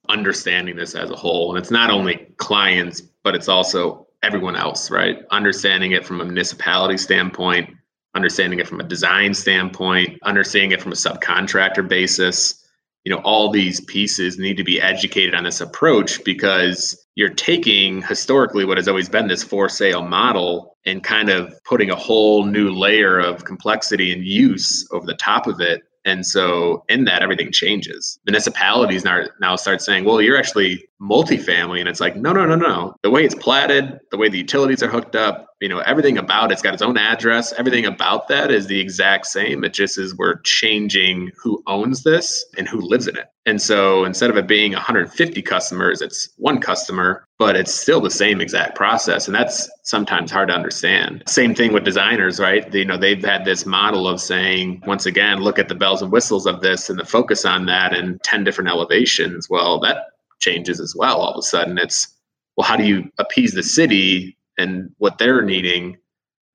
understanding 0.09 0.77
this 0.77 0.95
as 0.95 1.11
a 1.11 1.17
whole, 1.17 1.51
and 1.51 1.59
it's 1.59 1.71
not 1.71 1.91
only 1.91 2.17
clients, 2.39 3.01
but 3.01 3.35
it's 3.35 3.49
also 3.49 4.07
everyone 4.23 4.57
else, 4.57 4.91
right? 4.91 5.19
Understanding 5.31 5.93
it 5.93 6.07
from 6.07 6.21
a 6.21 6.25
municipality 6.25 6.97
standpoint, 6.97 7.77
understanding 8.15 8.59
it 8.59 8.69
from 8.69 8.81
a 8.81 8.85
design 8.85 9.35
standpoint, 9.35 10.19
understanding 10.23 10.73
it 10.73 10.83
from 10.83 10.93
a 10.93 10.97
subcontractor 10.97 11.87
basis 11.87 12.63
you 13.05 13.11
know 13.13 13.21
all 13.25 13.51
these 13.51 13.81
pieces 13.81 14.39
need 14.39 14.57
to 14.57 14.65
be 14.65 14.81
educated 14.81 15.35
on 15.35 15.45
this 15.45 15.61
approach 15.61 16.23
because 16.25 16.97
you're 17.15 17.35
taking 17.35 18.03
historically 18.03 18.65
what 18.65 18.79
has 18.79 18.89
always 18.89 19.09
been 19.09 19.29
this 19.29 19.43
for 19.43 19.69
sale 19.69 20.03
model 20.03 20.77
and 20.87 21.03
kind 21.03 21.29
of 21.29 21.53
putting 21.65 21.91
a 21.91 21.97
whole 21.97 22.45
new 22.45 22.71
layer 22.71 23.19
of 23.19 23.45
complexity 23.45 24.13
and 24.13 24.25
use 24.25 24.87
over 24.93 25.07
the 25.07 25.15
top 25.15 25.47
of 25.47 25.61
it 25.61 25.83
and 26.05 26.27
so 26.27 26.85
in 26.89 27.05
that, 27.05 27.23
everything 27.23 27.53
changes. 27.53 28.19
Municipalities 28.27 29.05
now, 29.05 29.27
now 29.41 29.57
start 29.57 29.81
saying, 29.81 30.05
well, 30.05 30.21
you're 30.21 30.37
actually 30.37 30.85
multifamily. 31.03 31.81
And 31.81 31.89
it's 31.89 32.01
like, 32.01 32.17
no, 32.17 32.33
no, 32.33 32.47
no, 32.47 32.55
no. 32.55 32.95
The 33.03 33.11
way 33.11 33.25
it's 33.25 33.35
platted, 33.35 33.99
the 34.11 34.17
way 34.17 34.29
the 34.29 34.39
utilities 34.39 34.83
are 34.83 34.89
hooked 34.89 35.17
up, 35.17 35.49
you 35.61 35.69
know, 35.69 35.81
everything 35.81 36.19
about 36.19 36.53
it's 36.53 36.63
got 36.63 36.75
its 36.75 36.83
own 36.83 36.97
address. 36.97 37.53
Everything 37.53 37.87
about 37.87 38.29
that 38.29 38.51
is 38.51 38.67
the 38.67 38.81
exact 38.81 39.27
same. 39.27 39.65
It 39.65 39.75
just 39.75 39.99
is 39.99 40.17
we're 40.17 40.41
changing 40.41 41.31
who 41.41 41.63
owns 41.67 42.03
this 42.03 42.45
and 42.57 42.69
who 42.69 42.81
lives 42.81 43.07
in 43.07 43.17
it. 43.17 43.27
And 43.47 43.61
so 43.61 44.05
instead 44.05 44.31
of 44.31 44.37
it 44.37 44.47
being 44.47 44.73
150 44.73 45.43
customers, 45.43 46.01
it's 46.01 46.29
one 46.37 46.61
customer, 46.61 47.27
but 47.39 47.57
it's 47.57 47.75
still 47.75 48.01
the 48.01 48.11
same 48.11 48.41
exact 48.41 48.77
process. 48.77 49.27
And 49.27 49.35
that's 49.35 49.69
sometimes 49.83 50.31
hard 50.31 50.49
to 50.49 50.55
understand. 50.55 51.25
Same 51.27 51.55
thing 51.55 51.73
with 51.73 51.85
designers, 51.85 52.39
right? 52.39 52.73
You 52.73 52.85
know, 52.85 52.97
they've 52.97 53.25
had 53.25 53.45
this 53.45 53.67
model 53.67 54.07
of 54.07 54.21
saying, 54.21 54.83
once 54.87 55.07
again, 55.07 55.41
look 55.41 55.59
at 55.59 55.69
the 55.69 55.75
bells 55.75 56.03
and 56.03 56.13
whistles 56.13 56.47
of 56.47 56.61
this 56.61 56.89
and 56.89 56.99
the 56.99 57.05
focus 57.05 57.45
on 57.45 57.67
that 57.67 57.97
and 57.97 58.23
10 58.23 58.45
different 58.45 58.71
elevations. 58.71 59.51
Well, 59.51 59.81
that 59.81 60.12
changes 60.43 60.81
as 60.81 60.95
well. 60.95 61.21
All 61.21 61.33
of 61.33 61.39
a 61.39 61.43
sudden, 61.43 61.79
it's, 61.79 62.09
well, 62.57 62.67
how 62.67 62.77
do 62.77 62.85
you 62.85 63.11
appease 63.19 63.53
the 63.53 63.63
city 63.63 64.37
and 64.59 64.91
what 64.99 65.19
they're 65.19 65.43
needing, 65.43 65.97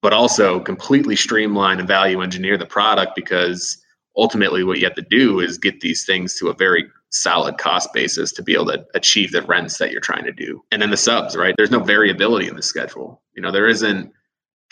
but 0.01 0.13
also 0.13 0.59
completely 0.59 1.15
streamline 1.15 1.79
and 1.79 1.87
value 1.87 2.21
engineer 2.21 2.57
the 2.57 2.65
product 2.65 3.13
because 3.15 3.81
ultimately 4.15 4.63
what 4.63 4.77
you 4.77 4.85
have 4.85 4.95
to 4.95 5.01
do 5.09 5.39
is 5.39 5.57
get 5.57 5.79
these 5.81 6.05
things 6.05 6.35
to 6.35 6.49
a 6.49 6.53
very 6.53 6.85
solid 7.09 7.57
cost 7.57 7.93
basis 7.93 8.31
to 8.33 8.43
be 8.43 8.53
able 8.53 8.65
to 8.65 8.85
achieve 8.93 9.31
the 9.31 9.41
rents 9.43 9.77
that 9.77 9.91
you're 9.91 10.01
trying 10.01 10.25
to 10.25 10.31
do. 10.31 10.63
And 10.71 10.81
then 10.81 10.91
the 10.91 10.97
subs, 10.97 11.35
right? 11.35 11.55
There's 11.57 11.71
no 11.71 11.79
variability 11.79 12.47
in 12.47 12.55
the 12.55 12.61
schedule. 12.61 13.21
You 13.33 13.41
know, 13.41 13.51
there 13.51 13.67
isn't 13.67 14.11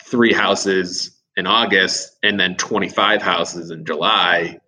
three 0.04 0.32
houses 0.32 1.16
in 1.36 1.46
August 1.46 2.16
and 2.22 2.38
then 2.38 2.56
25 2.56 3.22
houses 3.22 3.70
in 3.70 3.84
July 3.84 4.58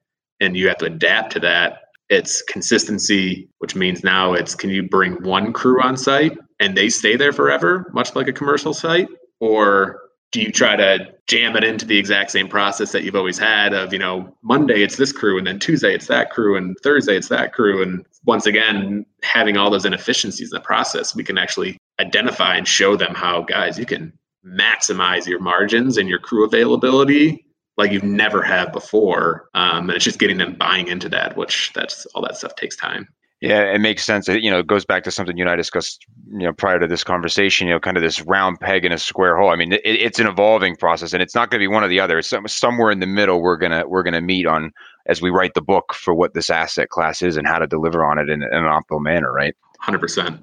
and 0.40 0.56
you 0.56 0.68
have 0.68 0.78
to 0.78 0.86
adapt 0.86 1.32
to 1.32 1.40
that. 1.40 1.87
It's 2.08 2.42
consistency, 2.42 3.48
which 3.58 3.74
means 3.74 4.02
now 4.02 4.32
it's 4.32 4.54
can 4.54 4.70
you 4.70 4.82
bring 4.82 5.22
one 5.22 5.52
crew 5.52 5.82
on 5.82 5.96
site 5.96 6.36
and 6.60 6.76
they 6.76 6.88
stay 6.88 7.16
there 7.16 7.32
forever, 7.32 7.90
much 7.92 8.16
like 8.16 8.28
a 8.28 8.32
commercial 8.32 8.72
site? 8.72 9.08
Or 9.40 10.00
do 10.32 10.40
you 10.40 10.52
try 10.52 10.76
to 10.76 10.98
jam 11.26 11.56
it 11.56 11.64
into 11.64 11.86
the 11.86 11.98
exact 11.98 12.30
same 12.30 12.48
process 12.48 12.92
that 12.92 13.02
you've 13.02 13.16
always 13.16 13.38
had 13.38 13.72
of 13.72 13.92
you 13.92 13.98
know 13.98 14.34
monday 14.42 14.82
it's 14.82 14.96
this 14.96 15.12
crew 15.12 15.38
and 15.38 15.46
then 15.46 15.58
tuesday 15.58 15.94
it's 15.94 16.06
that 16.06 16.30
crew 16.30 16.56
and 16.56 16.76
thursday 16.82 17.16
it's 17.16 17.28
that 17.28 17.52
crew 17.52 17.82
and 17.82 18.04
once 18.24 18.46
again 18.46 19.04
having 19.22 19.56
all 19.56 19.70
those 19.70 19.84
inefficiencies 19.84 20.50
in 20.52 20.56
the 20.56 20.60
process 20.60 21.14
we 21.14 21.24
can 21.24 21.38
actually 21.38 21.78
identify 22.00 22.56
and 22.56 22.68
show 22.68 22.96
them 22.96 23.14
how 23.14 23.42
guys 23.42 23.78
you 23.78 23.86
can 23.86 24.12
maximize 24.46 25.26
your 25.26 25.40
margins 25.40 25.96
and 25.96 26.08
your 26.08 26.18
crew 26.18 26.44
availability 26.44 27.44
like 27.78 27.90
you've 27.90 28.02
never 28.02 28.42
had 28.42 28.70
before 28.72 29.48
um, 29.54 29.88
and 29.88 29.92
it's 29.92 30.04
just 30.04 30.18
getting 30.18 30.36
them 30.36 30.54
buying 30.54 30.88
into 30.88 31.08
that 31.08 31.36
which 31.36 31.72
that's 31.74 32.04
all 32.06 32.22
that 32.22 32.36
stuff 32.36 32.54
takes 32.56 32.76
time 32.76 33.08
yeah, 33.40 33.72
it 33.72 33.80
makes 33.80 34.04
sense. 34.04 34.26
You 34.26 34.50
know, 34.50 34.58
it 34.58 34.66
goes 34.66 34.84
back 34.84 35.04
to 35.04 35.12
something 35.12 35.36
you 35.36 35.44
and 35.44 35.50
I 35.50 35.54
discussed, 35.54 36.04
you 36.32 36.44
know, 36.44 36.52
prior 36.52 36.80
to 36.80 36.88
this 36.88 37.04
conversation. 37.04 37.68
You 37.68 37.74
know, 37.74 37.80
kind 37.80 37.96
of 37.96 38.02
this 38.02 38.20
round 38.22 38.58
peg 38.58 38.84
in 38.84 38.90
a 38.90 38.98
square 38.98 39.38
hole. 39.38 39.50
I 39.50 39.56
mean, 39.56 39.74
it, 39.74 39.82
it's 39.84 40.18
an 40.18 40.26
evolving 40.26 40.74
process, 40.74 41.12
and 41.12 41.22
it's 41.22 41.36
not 41.36 41.50
going 41.50 41.60
to 41.60 41.62
be 41.62 41.72
one 41.72 41.84
or 41.84 41.88
the 41.88 42.00
other. 42.00 42.18
It's 42.18 42.32
somewhere 42.46 42.90
in 42.90 42.98
the 42.98 43.06
middle. 43.06 43.40
We're 43.40 43.56
gonna 43.56 43.86
we're 43.86 44.02
gonna 44.02 44.20
meet 44.20 44.46
on 44.46 44.72
as 45.06 45.22
we 45.22 45.30
write 45.30 45.54
the 45.54 45.62
book 45.62 45.94
for 45.94 46.14
what 46.14 46.34
this 46.34 46.50
asset 46.50 46.88
class 46.88 47.22
is 47.22 47.36
and 47.36 47.46
how 47.46 47.60
to 47.60 47.68
deliver 47.68 48.04
on 48.04 48.18
it 48.18 48.28
in, 48.28 48.42
in 48.42 48.48
an 48.52 48.64
optimal 48.64 49.00
manner. 49.00 49.32
Right. 49.32 49.54
Hundred 49.78 50.00
percent 50.00 50.40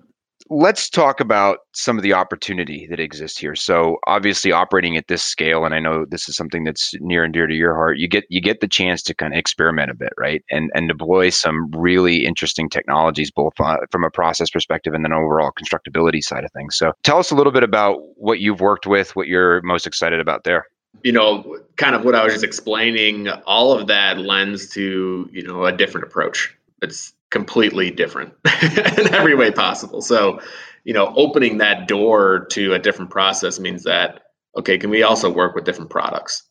let's 0.50 0.90
talk 0.90 1.20
about 1.20 1.60
some 1.74 1.98
of 1.98 2.04
the 2.04 2.14
opportunity 2.14 2.88
that 2.88 3.00
exists 3.00 3.38
here. 3.38 3.56
So 3.56 3.98
obviously 4.06 4.52
operating 4.52 4.96
at 4.96 5.08
this 5.08 5.24
scale, 5.24 5.66
and 5.66 5.74
I 5.74 5.80
know 5.80 6.06
this 6.06 6.30
is 6.30 6.36
something 6.36 6.64
that's 6.64 6.94
near 7.00 7.24
and 7.24 7.34
dear 7.34 7.48
to 7.48 7.54
your 7.54 7.74
heart, 7.74 7.98
you 7.98 8.08
get 8.08 8.26
you 8.30 8.42
get 8.42 8.62
the 8.62 8.68
chance 8.68 9.02
to 9.04 9.16
kind 9.16 9.34
of 9.34 9.40
experiment 9.40 9.92
a 9.92 9.96
bit, 9.96 10.14
right? 10.18 10.44
And 10.52 10.70
and 10.76 10.88
deploy 10.88 11.30
some 11.30 11.72
really 11.72 12.26
interesting 12.26 12.70
technologies, 12.70 13.32
both 13.32 13.54
uh, 13.60 13.78
from 13.92 14.04
a 14.04 14.12
process 14.12 14.50
perspective 14.50 14.94
and 14.94 15.04
then 15.04 15.14
overall 15.14 15.52
constructability 15.52 16.24
side 16.24 16.44
of 16.44 16.52
things. 16.52 16.76
So 16.78 16.94
tell 17.04 17.18
us 17.18 17.32
a 17.32 17.36
little 17.36 17.54
bit 17.54 17.64
about 17.64 17.98
what 18.16 18.40
you've 18.40 18.62
worked 18.62 18.86
with, 18.86 19.16
what 19.16 19.28
you're 19.28 19.62
most 19.64 19.88
excited 19.88 20.20
about 20.20 20.44
there 20.44 20.66
you 21.04 21.12
know, 21.12 21.60
kind 21.76 21.94
of 21.94 22.06
what 22.06 22.16
I 22.16 22.24
was 22.24 22.34
just 22.34 22.46
explaining, 22.46 23.28
all 23.46 23.78
of 23.78 23.88
that 23.88 24.18
lends 24.18 24.70
to, 24.70 25.30
you 25.32 25.44
know, 25.46 25.66
a 25.66 25.72
different 25.72 26.08
approach. 26.08 26.58
It's 26.82 27.14
completely 27.32 27.92
different 27.92 28.34
in 28.98 29.14
every 29.14 29.36
way 29.36 29.52
possible. 29.52 30.02
So, 30.02 30.40
you 30.84 30.94
know, 30.94 31.14
opening 31.16 31.58
that 31.58 31.88
door 31.88 32.46
to 32.52 32.74
a 32.74 32.80
different 32.80 33.12
process 33.12 33.60
means 33.60 33.84
that 33.84 34.22
okay, 34.58 34.78
can 34.78 34.90
we 34.90 35.04
also 35.04 35.32
work 35.32 35.56
with 35.56 35.66
different 35.66 35.90
products? 35.90 36.44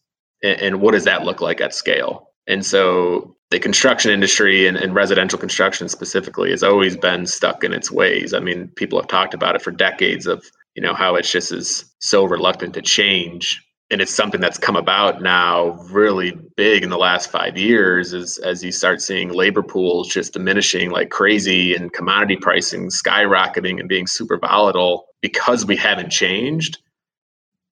And, 0.42 0.60
and 0.60 0.80
what 0.80 0.92
does 0.92 1.04
that 1.04 1.24
look 1.24 1.40
like 1.40 1.60
at 1.60 1.74
scale? 1.74 2.30
And 2.46 2.64
so 2.64 3.36
the 3.50 3.58
construction 3.58 4.10
industry 4.10 4.66
and, 4.66 4.76
and, 4.76 4.94
residential 4.94 5.38
construction 5.38 5.88
specifically 5.88 6.50
has 6.50 6.62
always 6.62 6.96
been 6.96 7.26
stuck 7.26 7.64
in 7.64 7.72
its 7.72 7.90
ways. 7.90 8.34
I 8.34 8.40
mean, 8.40 8.68
people 8.76 8.98
have 8.98 9.08
talked 9.08 9.32
about 9.32 9.54
it 9.54 9.62
for 9.62 9.70
decades 9.70 10.26
of, 10.26 10.44
you 10.74 10.82
know, 10.82 10.92
how 10.92 11.14
it's 11.14 11.30
just 11.30 11.52
is 11.52 11.84
so 12.00 12.24
reluctant 12.24 12.74
to 12.74 12.82
change. 12.82 13.64
And 13.90 14.00
it's 14.00 14.14
something 14.14 14.40
that's 14.40 14.58
come 14.58 14.76
about 14.76 15.22
now 15.22 15.72
really 15.90 16.32
big 16.56 16.82
in 16.82 16.90
the 16.90 16.96
last 16.96 17.30
five 17.30 17.56
years 17.58 18.14
as, 18.14 18.38
as 18.38 18.64
you 18.64 18.72
start 18.72 19.02
seeing 19.02 19.28
labor 19.28 19.62
pools 19.62 20.08
just 20.08 20.32
diminishing 20.32 20.90
like 20.90 21.10
crazy 21.10 21.74
and 21.74 21.92
commodity 21.92 22.36
pricing 22.36 22.88
skyrocketing 22.88 23.78
and 23.78 23.88
being 23.88 24.06
super 24.06 24.38
volatile 24.38 25.06
because 25.20 25.66
we 25.66 25.76
haven't 25.76 26.10
changed 26.10 26.78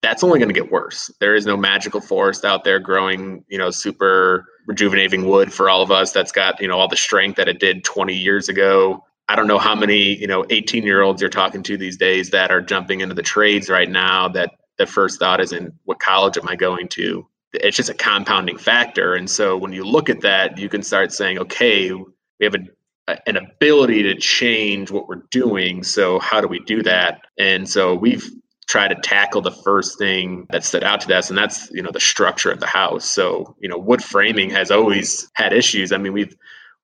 that's 0.03 0.25
only 0.25 0.39
going 0.41 0.49
to 0.49 0.55
get 0.55 0.71
worse. 0.71 1.11
There 1.21 1.35
is 1.35 1.47
no 1.47 1.57
magical 1.57 2.01
forest 2.01 2.45
out 2.45 2.65
there 2.65 2.81
growing, 2.81 3.45
you 3.49 3.57
know, 3.57 3.71
super 3.71 4.45
rejuvenating 4.67 5.29
wood 5.29 5.53
for 5.53 5.71
all 5.71 5.81
of 5.81 5.91
us 5.91 6.13
that's 6.13 6.33
got, 6.33 6.61
you 6.61 6.69
know, 6.69 6.79
all 6.79 6.89
the 6.89 6.97
strength 6.97 7.37
that 7.37 7.49
it 7.49 7.61
did 7.61 7.85
20 7.85 8.13
years 8.15 8.49
ago. 8.49 9.05
I 9.29 9.37
don't 9.37 9.47
know 9.47 9.59
how 9.59 9.77
many, 9.77 10.17
you 10.19 10.27
know, 10.27 10.45
18 10.51 10.83
year 10.83 11.03
olds 11.03 11.23
you're 11.23 11.31
talking 11.31 11.63
to 11.63 11.77
these 11.77 11.97
days 11.97 12.31
that 12.31 12.51
are 12.51 12.61
jumping 12.61 13.01
into 13.01 13.15
the 13.15 13.23
trades 13.23 13.71
right 13.71 13.89
now 13.89 14.29
that 14.29 14.51
the 14.85 14.93
first 14.93 15.19
thought 15.19 15.41
is 15.41 15.53
in 15.53 15.73
what 15.85 16.01
college 16.01 16.37
am 16.37 16.49
I 16.49 16.57
going 16.57 16.89
to? 16.89 17.27
It's 17.53 17.77
just 17.77 17.91
a 17.91 17.95
compounding 17.95 18.59
factor. 18.59 19.15
And 19.15 19.29
so 19.29 19.57
when 19.57 19.73
you 19.73 19.85
look 19.85 20.09
at 20.09 20.23
that, 20.23 20.59
you 20.59 20.69
can 20.69 20.83
start 20.83 21.13
saying, 21.13 21.39
okay, 21.39 21.93
we 21.93 22.07
have 22.41 22.55
a, 23.09 23.19
an 23.29 23.37
ability 23.37 24.03
to 24.05 24.15
change 24.17 24.91
what 24.91 25.09
we're 25.09 25.25
doing. 25.31 25.83
So 25.83 26.19
how 26.19 26.41
do 26.41 26.49
we 26.49 26.61
do 26.61 26.83
that? 26.83 27.23
And 27.39 27.69
so 27.69 27.95
we've 27.95 28.29
tried 28.67 28.89
to 28.89 28.95
tackle 29.03 29.43
the 29.43 29.51
first 29.51 29.99
thing 29.99 30.47
that 30.51 30.65
stood 30.65 30.83
out 30.83 31.01
to 31.03 31.15
us 31.15 31.29
and 31.29 31.37
that's 31.37 31.71
you 31.73 31.83
know 31.83 31.91
the 31.91 32.01
structure 32.01 32.51
of 32.51 32.61
the 32.61 32.67
house 32.67 33.05
so 33.05 33.55
you 33.61 33.69
know 33.69 33.77
wood 33.77 34.03
framing 34.03 34.49
has 34.49 34.71
always 34.71 35.29
had 35.35 35.53
issues 35.53 35.93
i 35.93 35.99
mean 35.99 36.13
we've 36.13 36.35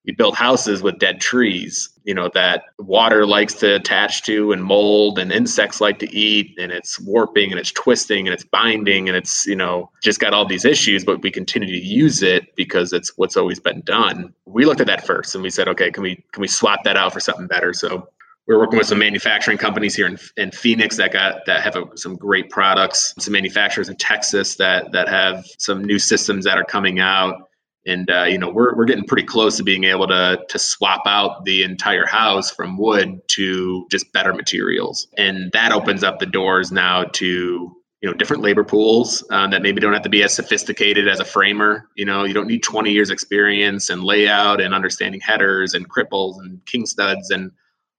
we 0.08 0.14
build 0.14 0.34
houses 0.34 0.82
with 0.82 0.98
dead 0.98 1.20
trees 1.20 1.90
you 2.08 2.14
know 2.14 2.30
that 2.32 2.64
water 2.78 3.26
likes 3.26 3.52
to 3.52 3.74
attach 3.74 4.22
to 4.22 4.50
and 4.52 4.64
mold 4.64 5.18
and 5.18 5.30
insects 5.30 5.82
like 5.82 5.98
to 5.98 6.10
eat 6.16 6.58
and 6.58 6.72
it's 6.72 6.98
warping 7.00 7.50
and 7.50 7.60
it's 7.60 7.70
twisting 7.72 8.26
and 8.26 8.32
it's 8.32 8.44
binding 8.44 9.06
and 9.06 9.16
it's 9.16 9.46
you 9.46 9.54
know 9.54 9.90
just 10.02 10.18
got 10.18 10.32
all 10.32 10.46
these 10.46 10.64
issues 10.64 11.04
but 11.04 11.20
we 11.20 11.30
continue 11.30 11.68
to 11.68 11.86
use 11.86 12.22
it 12.22 12.56
because 12.56 12.94
it's 12.94 13.12
what's 13.18 13.36
always 13.36 13.60
been 13.60 13.82
done. 13.82 14.32
We 14.46 14.64
looked 14.64 14.80
at 14.80 14.86
that 14.86 15.06
first 15.06 15.34
and 15.34 15.44
we 15.44 15.50
said 15.50 15.68
okay 15.68 15.90
can 15.90 16.02
we 16.02 16.24
can 16.32 16.40
we 16.40 16.48
swap 16.48 16.82
that 16.84 16.96
out 16.96 17.12
for 17.12 17.20
something 17.20 17.46
better? 17.46 17.74
So 17.74 18.08
we're 18.46 18.58
working 18.58 18.78
with 18.78 18.86
some 18.86 18.98
manufacturing 18.98 19.58
companies 19.58 19.94
here 19.94 20.06
in, 20.06 20.18
in 20.38 20.50
Phoenix 20.50 20.96
that 20.96 21.12
got 21.12 21.44
that 21.44 21.62
have 21.62 21.76
a, 21.76 21.84
some 21.96 22.16
great 22.16 22.48
products. 22.48 23.12
Some 23.18 23.32
manufacturers 23.32 23.90
in 23.90 23.96
Texas 23.96 24.56
that 24.56 24.90
that 24.92 25.06
have 25.08 25.44
some 25.58 25.84
new 25.84 25.98
systems 25.98 26.46
that 26.46 26.56
are 26.56 26.64
coming 26.64 26.98
out, 26.98 27.47
and 27.88 28.10
uh, 28.10 28.24
you 28.24 28.38
know 28.38 28.50
we're 28.50 28.74
we're 28.76 28.84
getting 28.84 29.04
pretty 29.04 29.26
close 29.26 29.56
to 29.56 29.62
being 29.62 29.84
able 29.84 30.06
to 30.06 30.38
to 30.48 30.58
swap 30.58 31.02
out 31.06 31.44
the 31.44 31.62
entire 31.62 32.06
house 32.06 32.50
from 32.50 32.76
wood 32.76 33.20
to 33.28 33.86
just 33.90 34.12
better 34.12 34.32
materials, 34.32 35.08
and 35.16 35.50
that 35.52 35.72
opens 35.72 36.04
up 36.04 36.18
the 36.18 36.26
doors 36.26 36.70
now 36.70 37.04
to 37.04 37.74
you 38.00 38.08
know 38.08 38.14
different 38.14 38.42
labor 38.42 38.62
pools 38.62 39.24
um, 39.30 39.50
that 39.50 39.62
maybe 39.62 39.80
don't 39.80 39.92
have 39.92 40.02
to 40.02 40.08
be 40.08 40.22
as 40.22 40.32
sophisticated 40.32 41.08
as 41.08 41.18
a 41.18 41.24
framer 41.24 41.88
you 41.96 42.04
know 42.04 42.22
you 42.22 42.32
don't 42.32 42.46
need 42.46 42.62
20 42.62 42.92
years 42.92 43.10
experience 43.10 43.90
and 43.90 44.04
layout 44.04 44.60
and 44.60 44.72
understanding 44.72 45.20
headers 45.20 45.74
and 45.74 45.88
cripples 45.88 46.38
and 46.38 46.64
king 46.64 46.86
studs 46.86 47.30
and 47.30 47.50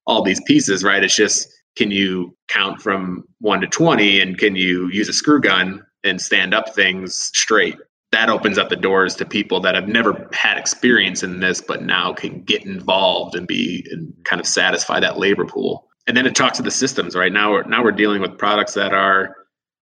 all 0.09 0.23
these 0.23 0.41
pieces, 0.41 0.83
right? 0.83 1.03
It's 1.03 1.15
just 1.15 1.47
can 1.75 1.91
you 1.91 2.35
count 2.47 2.81
from 2.81 3.23
one 3.39 3.61
to 3.61 3.67
20 3.67 4.19
and 4.19 4.37
can 4.37 4.55
you 4.55 4.89
use 4.91 5.07
a 5.07 5.13
screw 5.13 5.39
gun 5.39 5.85
and 6.03 6.19
stand 6.19 6.53
up 6.53 6.73
things 6.73 7.15
straight? 7.15 7.77
That 8.11 8.29
opens 8.29 8.57
up 8.57 8.69
the 8.69 8.75
doors 8.75 9.15
to 9.15 9.25
people 9.25 9.59
that 9.61 9.75
have 9.75 9.87
never 9.87 10.27
had 10.33 10.57
experience 10.57 11.21
in 11.21 11.39
this, 11.39 11.61
but 11.61 11.83
now 11.83 12.13
can 12.13 12.41
get 12.41 12.65
involved 12.65 13.35
and 13.35 13.47
be 13.47 13.85
and 13.91 14.11
kind 14.25 14.39
of 14.39 14.47
satisfy 14.47 14.99
that 14.99 15.19
labor 15.19 15.45
pool. 15.45 15.87
And 16.07 16.17
then 16.17 16.25
it 16.25 16.35
talks 16.35 16.57
to 16.57 16.63
the 16.63 16.71
systems, 16.71 17.15
right? 17.15 17.31
Now 17.31 17.51
we're 17.51 17.63
now 17.63 17.83
we're 17.83 17.91
dealing 17.91 18.21
with 18.21 18.37
products 18.37 18.73
that 18.73 18.93
are 18.93 19.35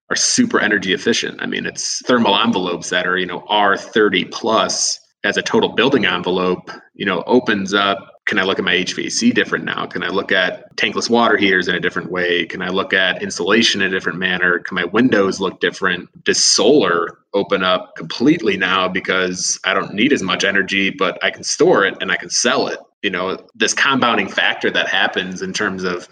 are 0.09 0.15
super 0.15 0.59
energy 0.59 0.93
efficient. 0.93 1.41
I 1.41 1.45
mean, 1.45 1.65
it's 1.65 2.01
thermal 2.05 2.37
envelopes 2.37 2.89
that 2.89 3.07
are, 3.07 3.17
you 3.17 3.25
know, 3.25 3.41
R30 3.49 4.31
plus 4.31 4.99
as 5.27 5.35
a 5.35 5.41
total 5.41 5.69
building 5.69 6.05
envelope, 6.05 6.71
you 6.95 7.05
know, 7.05 7.21
opens 7.27 7.73
up 7.73 8.13
can 8.27 8.39
I 8.39 8.43
look 8.43 8.59
at 8.59 8.65
my 8.65 8.75
HVAC 8.75 9.33
different 9.33 9.63
now? 9.63 9.85
Can 9.85 10.03
I 10.03 10.09
look 10.09 10.33
at 10.33 10.75
tankless 10.75 11.09
water 11.09 11.37
heaters 11.37 11.69
in 11.69 11.75
a 11.75 11.79
different 11.79 12.11
way? 12.11 12.45
Can 12.45 12.61
I 12.61 12.67
look 12.67 12.91
at 12.91 13.23
insulation 13.23 13.81
in 13.81 13.87
a 13.87 13.89
different 13.89 14.19
manner? 14.19 14.59
Can 14.59 14.75
my 14.75 14.83
windows 14.83 15.39
look 15.39 15.61
different? 15.61 16.09
Does 16.25 16.43
solar 16.43 17.19
open 17.33 17.63
up 17.63 17.95
completely 17.95 18.57
now 18.57 18.89
because 18.89 19.57
I 19.63 19.73
don't 19.73 19.93
need 19.93 20.11
as 20.11 20.21
much 20.21 20.43
energy, 20.43 20.89
but 20.89 21.23
I 21.23 21.31
can 21.31 21.43
store 21.43 21.85
it 21.85 21.95
and 22.01 22.11
I 22.11 22.17
can 22.17 22.29
sell 22.29 22.67
it? 22.67 22.79
You 23.01 23.11
know, 23.11 23.47
this 23.55 23.73
compounding 23.73 24.27
factor 24.27 24.69
that 24.71 24.89
happens 24.89 25.41
in 25.41 25.53
terms 25.53 25.85
of 25.85 26.09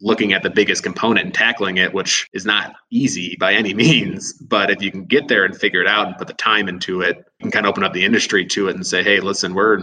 looking 0.00 0.32
at 0.32 0.42
the 0.42 0.50
biggest 0.50 0.82
component 0.82 1.26
and 1.26 1.34
tackling 1.34 1.78
it, 1.78 1.94
which 1.94 2.28
is 2.32 2.44
not 2.44 2.74
easy 2.90 3.36
by 3.40 3.52
any 3.52 3.74
means. 3.86 4.32
But 4.34 4.70
if 4.70 4.82
you 4.82 4.90
can 4.90 5.06
get 5.06 5.28
there 5.28 5.44
and 5.44 5.56
figure 5.56 5.80
it 5.80 5.86
out 5.86 6.06
and 6.06 6.16
put 6.16 6.28
the 6.28 6.34
time 6.34 6.68
into 6.68 7.00
it, 7.00 7.16
you 7.16 7.44
can 7.44 7.50
kind 7.50 7.66
of 7.66 7.70
open 7.70 7.84
up 7.84 7.92
the 7.92 8.04
industry 8.04 8.46
to 8.46 8.68
it 8.68 8.74
and 8.74 8.86
say, 8.86 9.02
hey, 9.02 9.20
listen, 9.20 9.54
we're 9.54 9.82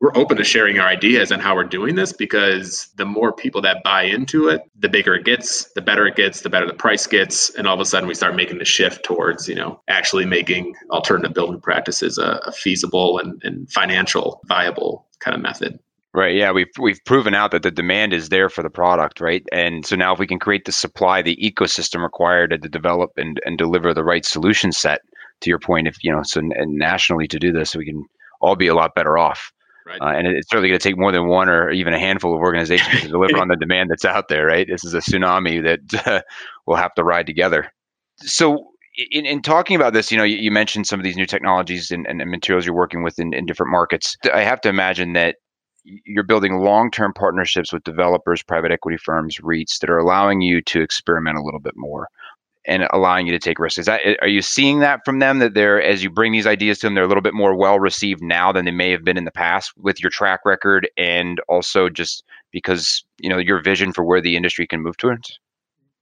we're 0.00 0.16
open 0.16 0.38
to 0.38 0.44
sharing 0.44 0.78
our 0.78 0.88
ideas 0.88 1.30
and 1.30 1.42
how 1.42 1.54
we're 1.54 1.62
doing 1.62 1.94
this 1.94 2.12
because 2.12 2.88
the 2.96 3.04
more 3.04 3.34
people 3.34 3.60
that 3.60 3.82
buy 3.84 4.02
into 4.02 4.48
it, 4.48 4.62
the 4.78 4.88
bigger 4.88 5.14
it 5.14 5.26
gets, 5.26 5.70
the 5.74 5.82
better 5.82 6.06
it 6.06 6.16
gets, 6.16 6.40
the 6.40 6.48
better 6.48 6.66
the 6.66 6.72
price 6.72 7.06
gets, 7.06 7.54
and 7.54 7.66
all 7.66 7.74
of 7.74 7.80
a 7.80 7.84
sudden 7.84 8.08
we 8.08 8.14
start 8.14 8.34
making 8.34 8.58
the 8.58 8.64
shift 8.64 9.04
towards 9.04 9.46
you 9.46 9.54
know 9.54 9.80
actually 9.88 10.24
making 10.24 10.74
alternative 10.90 11.34
building 11.34 11.60
practices 11.60 12.16
a, 12.16 12.40
a 12.46 12.52
feasible 12.52 13.18
and, 13.18 13.40
and 13.44 13.70
financial 13.70 14.40
viable 14.46 15.06
kind 15.20 15.34
of 15.34 15.42
method. 15.42 15.78
Right. 16.12 16.34
Yeah, 16.34 16.50
we've 16.50 16.72
we've 16.80 16.98
proven 17.06 17.34
out 17.34 17.52
that 17.52 17.62
the 17.62 17.70
demand 17.70 18.12
is 18.12 18.30
there 18.30 18.48
for 18.48 18.64
the 18.64 18.70
product, 18.70 19.20
right? 19.20 19.44
And 19.52 19.86
so 19.86 19.94
now 19.94 20.12
if 20.12 20.18
we 20.18 20.26
can 20.26 20.40
create 20.40 20.64
the 20.64 20.72
supply, 20.72 21.22
the 21.22 21.36
ecosystem 21.36 22.02
required 22.02 22.50
to 22.50 22.68
develop 22.68 23.12
and, 23.16 23.38
and 23.44 23.56
deliver 23.56 23.94
the 23.94 24.02
right 24.02 24.24
solution 24.24 24.72
set, 24.72 25.02
to 25.40 25.50
your 25.50 25.58
point, 25.58 25.88
if 25.88 25.96
you 26.02 26.12
know, 26.12 26.22
so 26.22 26.40
and 26.40 26.78
nationally 26.78 27.26
to 27.28 27.38
do 27.38 27.52
this, 27.52 27.74
we 27.74 27.84
can 27.84 28.04
all 28.40 28.56
be 28.56 28.66
a 28.66 28.74
lot 28.74 28.94
better 28.94 29.18
off. 29.18 29.52
Right. 29.86 30.00
Uh, 30.00 30.18
and 30.18 30.26
it's 30.26 30.48
certainly 30.48 30.68
going 30.68 30.78
to 30.78 30.88
take 30.88 30.98
more 30.98 31.10
than 31.10 31.26
one 31.26 31.48
or 31.48 31.70
even 31.70 31.94
a 31.94 31.98
handful 31.98 32.34
of 32.34 32.40
organizations 32.40 33.00
to 33.00 33.08
deliver 33.08 33.38
on 33.38 33.48
the 33.48 33.56
demand 33.60 33.90
that's 33.90 34.04
out 34.04 34.28
there, 34.28 34.46
right? 34.46 34.66
This 34.68 34.84
is 34.84 34.94
a 34.94 34.98
tsunami 34.98 35.62
that 35.62 36.06
uh, 36.06 36.22
will 36.66 36.76
have 36.76 36.94
to 36.94 37.04
ride 37.04 37.26
together. 37.26 37.72
So, 38.18 38.66
in, 39.10 39.24
in 39.24 39.40
talking 39.40 39.76
about 39.76 39.94
this, 39.94 40.12
you 40.12 40.18
know, 40.18 40.24
you, 40.24 40.36
you 40.36 40.50
mentioned 40.50 40.86
some 40.86 41.00
of 41.00 41.04
these 41.04 41.16
new 41.16 41.26
technologies 41.26 41.90
and, 41.90 42.06
and, 42.06 42.20
and 42.20 42.30
materials 42.30 42.66
you're 42.66 42.74
working 42.74 43.02
with 43.02 43.18
in, 43.18 43.32
in 43.32 43.46
different 43.46 43.72
markets. 43.72 44.16
I 44.34 44.42
have 44.42 44.60
to 44.62 44.68
imagine 44.68 45.14
that 45.14 45.36
you're 45.84 46.24
building 46.24 46.58
long-term 46.58 47.12
partnerships 47.14 47.72
with 47.72 47.84
developers, 47.84 48.42
private 48.42 48.72
equity 48.72 48.98
firms, 48.98 49.38
REITs 49.38 49.78
that 49.80 49.90
are 49.90 49.98
allowing 49.98 50.40
you 50.40 50.60
to 50.62 50.80
experiment 50.80 51.38
a 51.38 51.42
little 51.42 51.60
bit 51.60 51.76
more 51.76 52.08
and 52.66 52.86
allowing 52.92 53.26
you 53.26 53.32
to 53.32 53.38
take 53.38 53.58
risks. 53.58 53.78
Is 53.78 53.86
that 53.86 54.00
eh, 54.04 54.14
are 54.20 54.28
you 54.28 54.42
seeing 54.42 54.80
that 54.80 55.00
from 55.04 55.18
them 55.18 55.38
that 55.38 55.54
they're 55.54 55.82
as 55.82 56.02
you 56.04 56.10
bring 56.10 56.32
these 56.32 56.46
ideas 56.46 56.78
to 56.78 56.86
them, 56.86 56.94
they're 56.94 57.04
a 57.04 57.08
little 57.08 57.22
bit 57.22 57.34
more 57.34 57.56
well 57.56 57.80
received 57.80 58.22
now 58.22 58.52
than 58.52 58.64
they 58.64 58.70
may 58.70 58.90
have 58.90 59.04
been 59.04 59.16
in 59.16 59.24
the 59.24 59.30
past 59.30 59.72
with 59.76 60.00
your 60.02 60.10
track 60.10 60.40
record 60.44 60.88
and 60.96 61.40
also 61.48 61.88
just 61.88 62.22
because 62.52 63.04
you 63.18 63.30
know 63.30 63.38
your 63.38 63.62
vision 63.62 63.92
for 63.92 64.04
where 64.04 64.20
the 64.20 64.36
industry 64.36 64.66
can 64.66 64.82
move 64.82 64.96
towards? 64.96 65.38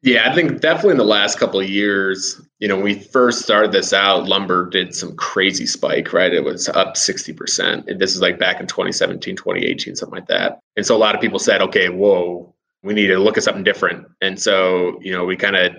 Yeah, 0.02 0.30
I 0.30 0.34
think 0.34 0.60
definitely 0.60 0.92
in 0.92 0.98
the 0.98 1.04
last 1.04 1.38
couple 1.38 1.58
of 1.58 1.68
years, 1.68 2.40
you 2.60 2.68
know, 2.68 2.76
when 2.76 2.84
we 2.84 2.94
first 2.94 3.40
started 3.40 3.72
this 3.72 3.92
out, 3.92 4.28
lumber 4.28 4.68
did 4.70 4.94
some 4.94 5.16
crazy 5.16 5.66
spike, 5.66 6.12
right? 6.12 6.32
It 6.32 6.44
was 6.44 6.68
up 6.68 6.94
60%. 6.94 7.88
And 7.88 8.00
this 8.00 8.14
is 8.14 8.22
like 8.22 8.38
back 8.38 8.60
in 8.60 8.68
2017, 8.68 9.34
2018, 9.34 9.96
something 9.96 10.14
like 10.14 10.28
that. 10.28 10.60
And 10.76 10.86
so 10.86 10.94
a 10.94 10.98
lot 10.98 11.16
of 11.16 11.20
people 11.20 11.40
said, 11.40 11.60
okay, 11.62 11.88
whoa, 11.88 12.54
we 12.84 12.94
need 12.94 13.08
to 13.08 13.18
look 13.18 13.36
at 13.36 13.42
something 13.42 13.64
different. 13.64 14.06
And 14.20 14.40
so, 14.40 15.00
you 15.02 15.12
know, 15.12 15.24
we 15.24 15.36
kind 15.36 15.56
of 15.56 15.72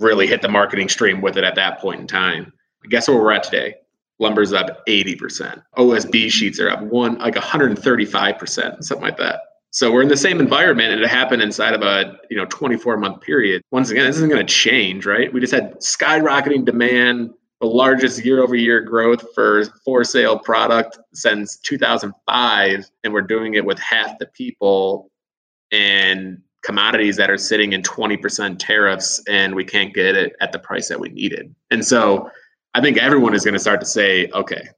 really 0.00 0.26
hit 0.26 0.42
the 0.42 0.48
marketing 0.48 0.88
stream 0.88 1.20
with 1.20 1.36
it 1.36 1.44
at 1.44 1.54
that 1.54 1.78
point 1.78 2.00
in 2.00 2.06
time. 2.08 2.52
Guess 2.88 3.06
where 3.06 3.16
we're 3.16 3.32
at 3.32 3.44
today? 3.44 3.76
Lumber's 4.18 4.52
up 4.52 4.84
80%. 4.88 5.62
OSB 5.76 6.30
sheets 6.30 6.58
are 6.58 6.70
up 6.70 6.82
one 6.82 7.18
like 7.18 7.34
135%, 7.34 8.82
something 8.82 9.00
like 9.00 9.16
that. 9.18 9.40
So 9.74 9.90
we're 9.90 10.02
in 10.02 10.08
the 10.08 10.16
same 10.16 10.38
environment 10.38 10.92
and 10.92 11.02
it 11.02 11.08
happened 11.08 11.42
inside 11.42 11.74
of 11.74 11.82
a, 11.82 12.16
you 12.30 12.36
know, 12.36 12.44
24 12.44 12.96
month 12.96 13.20
period. 13.20 13.60
Once 13.72 13.90
again, 13.90 14.06
this 14.06 14.14
isn't 14.14 14.30
going 14.30 14.46
to 14.46 14.52
change, 14.52 15.04
right? 15.04 15.32
We 15.32 15.40
just 15.40 15.52
had 15.52 15.74
skyrocketing 15.80 16.64
demand, 16.64 17.30
the 17.60 17.66
largest 17.66 18.24
year 18.24 18.40
over 18.40 18.54
year 18.54 18.80
growth 18.80 19.24
for 19.34 19.64
for 19.84 20.04
sale 20.04 20.38
product 20.38 20.98
since 21.12 21.56
2005 21.56 22.90
and 23.02 23.12
we're 23.12 23.20
doing 23.22 23.54
it 23.54 23.64
with 23.64 23.78
half 23.80 24.16
the 24.18 24.26
people 24.26 25.10
and 25.72 26.40
commodities 26.62 27.16
that 27.16 27.28
are 27.28 27.38
sitting 27.38 27.72
in 27.72 27.82
20% 27.82 28.56
tariffs 28.58 29.20
and 29.28 29.56
we 29.56 29.64
can't 29.64 29.92
get 29.92 30.14
it 30.14 30.36
at 30.40 30.52
the 30.52 30.58
price 30.58 30.88
that 30.88 31.00
we 31.00 31.08
needed. 31.08 31.52
And 31.72 31.84
so 31.84 32.30
I 32.74 32.80
think 32.80 32.96
everyone 32.96 33.34
is 33.34 33.44
going 33.44 33.54
to 33.54 33.60
start 33.60 33.80
to 33.80 33.86
say, 33.86 34.28
okay, 34.34 34.68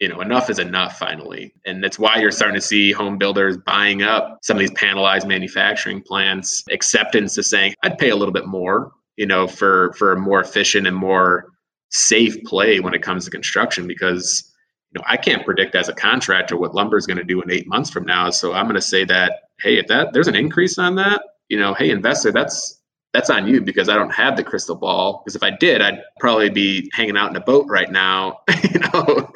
you 0.00 0.08
know, 0.08 0.20
enough 0.20 0.48
is 0.48 0.58
enough 0.58 0.98
finally. 0.98 1.52
And 1.66 1.82
that's 1.82 1.98
why 1.98 2.18
you're 2.18 2.30
starting 2.30 2.54
to 2.54 2.60
see 2.60 2.92
home 2.92 3.18
builders 3.18 3.56
buying 3.56 4.02
up 4.02 4.38
some 4.42 4.56
of 4.56 4.60
these 4.60 4.70
panelized 4.72 5.26
manufacturing 5.26 6.02
plants, 6.02 6.62
acceptance 6.70 7.34
to 7.34 7.42
saying, 7.42 7.74
I'd 7.82 7.98
pay 7.98 8.10
a 8.10 8.16
little 8.16 8.32
bit 8.32 8.46
more, 8.46 8.92
you 9.16 9.26
know, 9.26 9.48
for 9.48 9.92
for 9.94 10.12
a 10.12 10.18
more 10.18 10.40
efficient 10.40 10.86
and 10.86 10.96
more 10.96 11.50
safe 11.90 12.42
play 12.44 12.80
when 12.80 12.94
it 12.94 13.02
comes 13.02 13.24
to 13.24 13.30
construction 13.30 13.86
because 13.86 14.52
you 14.92 14.98
know 14.98 15.04
I 15.08 15.16
can't 15.16 15.44
predict 15.44 15.74
as 15.74 15.88
a 15.88 15.94
contractor 15.94 16.56
what 16.56 16.74
lumber 16.74 16.96
is 16.96 17.06
going 17.06 17.16
to 17.16 17.24
do 17.24 17.40
in 17.40 17.50
eight 17.50 17.66
months 17.66 17.90
from 17.90 18.04
now. 18.04 18.30
So 18.30 18.52
I'm 18.52 18.66
going 18.66 18.74
to 18.74 18.80
say 18.80 19.04
that 19.04 19.40
hey, 19.60 19.78
if 19.78 19.86
that 19.88 20.12
there's 20.12 20.28
an 20.28 20.36
increase 20.36 20.78
on 20.78 20.94
that, 20.96 21.22
you 21.48 21.58
know, 21.58 21.74
hey 21.74 21.90
investor, 21.90 22.30
that's 22.30 22.77
that's 23.12 23.30
on 23.30 23.46
you 23.46 23.60
because 23.60 23.88
I 23.88 23.94
don't 23.94 24.10
have 24.10 24.36
the 24.36 24.44
crystal 24.44 24.76
ball. 24.76 25.22
Because 25.24 25.34
if 25.34 25.42
I 25.42 25.50
did, 25.50 25.80
I'd 25.80 26.02
probably 26.20 26.50
be 26.50 26.90
hanging 26.92 27.16
out 27.16 27.30
in 27.30 27.36
a 27.36 27.40
boat 27.40 27.66
right 27.68 27.90
now, 27.90 28.40
you 28.62 28.80
know, 28.80 29.30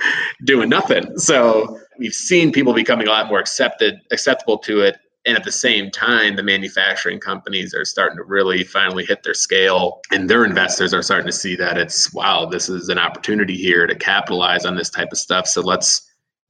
doing 0.44 0.68
nothing. 0.68 1.18
So 1.18 1.78
we've 1.98 2.14
seen 2.14 2.52
people 2.52 2.74
becoming 2.74 3.06
a 3.06 3.10
lot 3.10 3.28
more 3.28 3.38
accepted, 3.38 4.00
acceptable 4.10 4.58
to 4.58 4.80
it. 4.80 4.98
And 5.24 5.36
at 5.36 5.44
the 5.44 5.52
same 5.52 5.90
time, 5.90 6.34
the 6.34 6.42
manufacturing 6.42 7.20
companies 7.20 7.74
are 7.74 7.84
starting 7.84 8.16
to 8.16 8.24
really 8.24 8.64
finally 8.64 9.04
hit 9.04 9.22
their 9.22 9.34
scale, 9.34 10.00
and 10.10 10.28
their 10.28 10.44
investors 10.44 10.92
are 10.92 11.00
starting 11.00 11.26
to 11.26 11.32
see 11.32 11.54
that 11.54 11.78
it's 11.78 12.12
wow, 12.12 12.44
this 12.44 12.68
is 12.68 12.88
an 12.88 12.98
opportunity 12.98 13.56
here 13.56 13.86
to 13.86 13.94
capitalize 13.94 14.66
on 14.66 14.74
this 14.74 14.90
type 14.90 15.12
of 15.12 15.18
stuff. 15.18 15.46
So 15.46 15.60
let's 15.60 16.02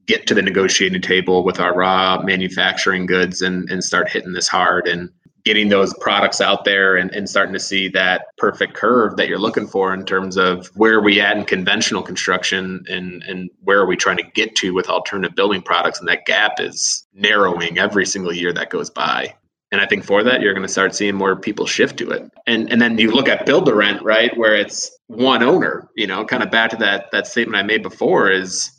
get 0.07 0.27
to 0.27 0.35
the 0.35 0.41
negotiating 0.41 1.03
table 1.03 1.45
with 1.45 1.61
our 1.61 1.75
raw 1.75 2.23
manufacturing 2.23 3.05
goods 3.05 3.43
and, 3.43 3.71
and 3.71 3.85
start 3.85 4.09
hitting 4.09 4.33
this 4.33 4.49
hard. 4.49 4.89
And 4.89 5.11
getting 5.45 5.69
those 5.69 5.93
products 5.95 6.41
out 6.41 6.65
there 6.65 6.97
and, 6.97 7.11
and 7.11 7.29
starting 7.29 7.53
to 7.53 7.61
see 7.61 7.89
that 7.89 8.27
perfect 8.39 8.75
curve 8.75 9.17
that 9.17 9.29
you're 9.29 9.39
looking 9.39 9.67
for 9.67 9.93
in 9.93 10.05
terms 10.05 10.37
of 10.37 10.69
where 10.75 10.95
are 10.95 11.03
we 11.03 11.21
at 11.21 11.37
in 11.37 11.45
conventional 11.45 12.03
construction 12.03 12.85
and, 12.89 13.23
and 13.25 13.51
where 13.63 13.81
are 13.81 13.87
we 13.87 13.97
trying 13.97 14.17
to 14.17 14.31
get 14.35 14.55
to 14.57 14.73
with 14.73 14.89
alternative 14.89 15.35
building 15.35 15.63
products. 15.63 15.99
And 15.99 16.09
that 16.09 16.27
gap 16.27 16.61
is 16.61 17.07
narrowing 17.13 17.79
every 17.79 18.07
single 18.07 18.33
year 18.33 18.53
that 18.53 18.71
goes 18.71 18.91
by. 18.91 19.35
And 19.73 19.81
I 19.81 19.87
think 19.87 20.05
for 20.05 20.23
that, 20.23 20.43
you're 20.43 20.53
going 20.53 20.67
to 20.67 20.73
start 20.73 20.95
seeing 20.95 21.15
more 21.15 21.35
people 21.35 21.67
shift 21.67 21.97
to 21.99 22.11
it. 22.11 22.31
And 22.47 22.71
and 22.71 22.81
then 22.81 22.99
you 22.99 23.11
look 23.11 23.27
at 23.27 23.47
build 23.47 23.65
to 23.67 23.75
rent, 23.75 24.03
right, 24.03 24.37
where 24.37 24.55
it's 24.55 24.99
one 25.07 25.43
owner, 25.43 25.89
you 25.97 26.07
know, 26.07 26.27
kind 26.27 26.43
of 26.43 26.51
back 26.51 26.71
to 26.71 26.77
that 26.77 27.11
that 27.13 27.27
statement 27.27 27.57
I 27.57 27.67
made 27.67 27.83
before 27.83 28.31
is 28.31 28.71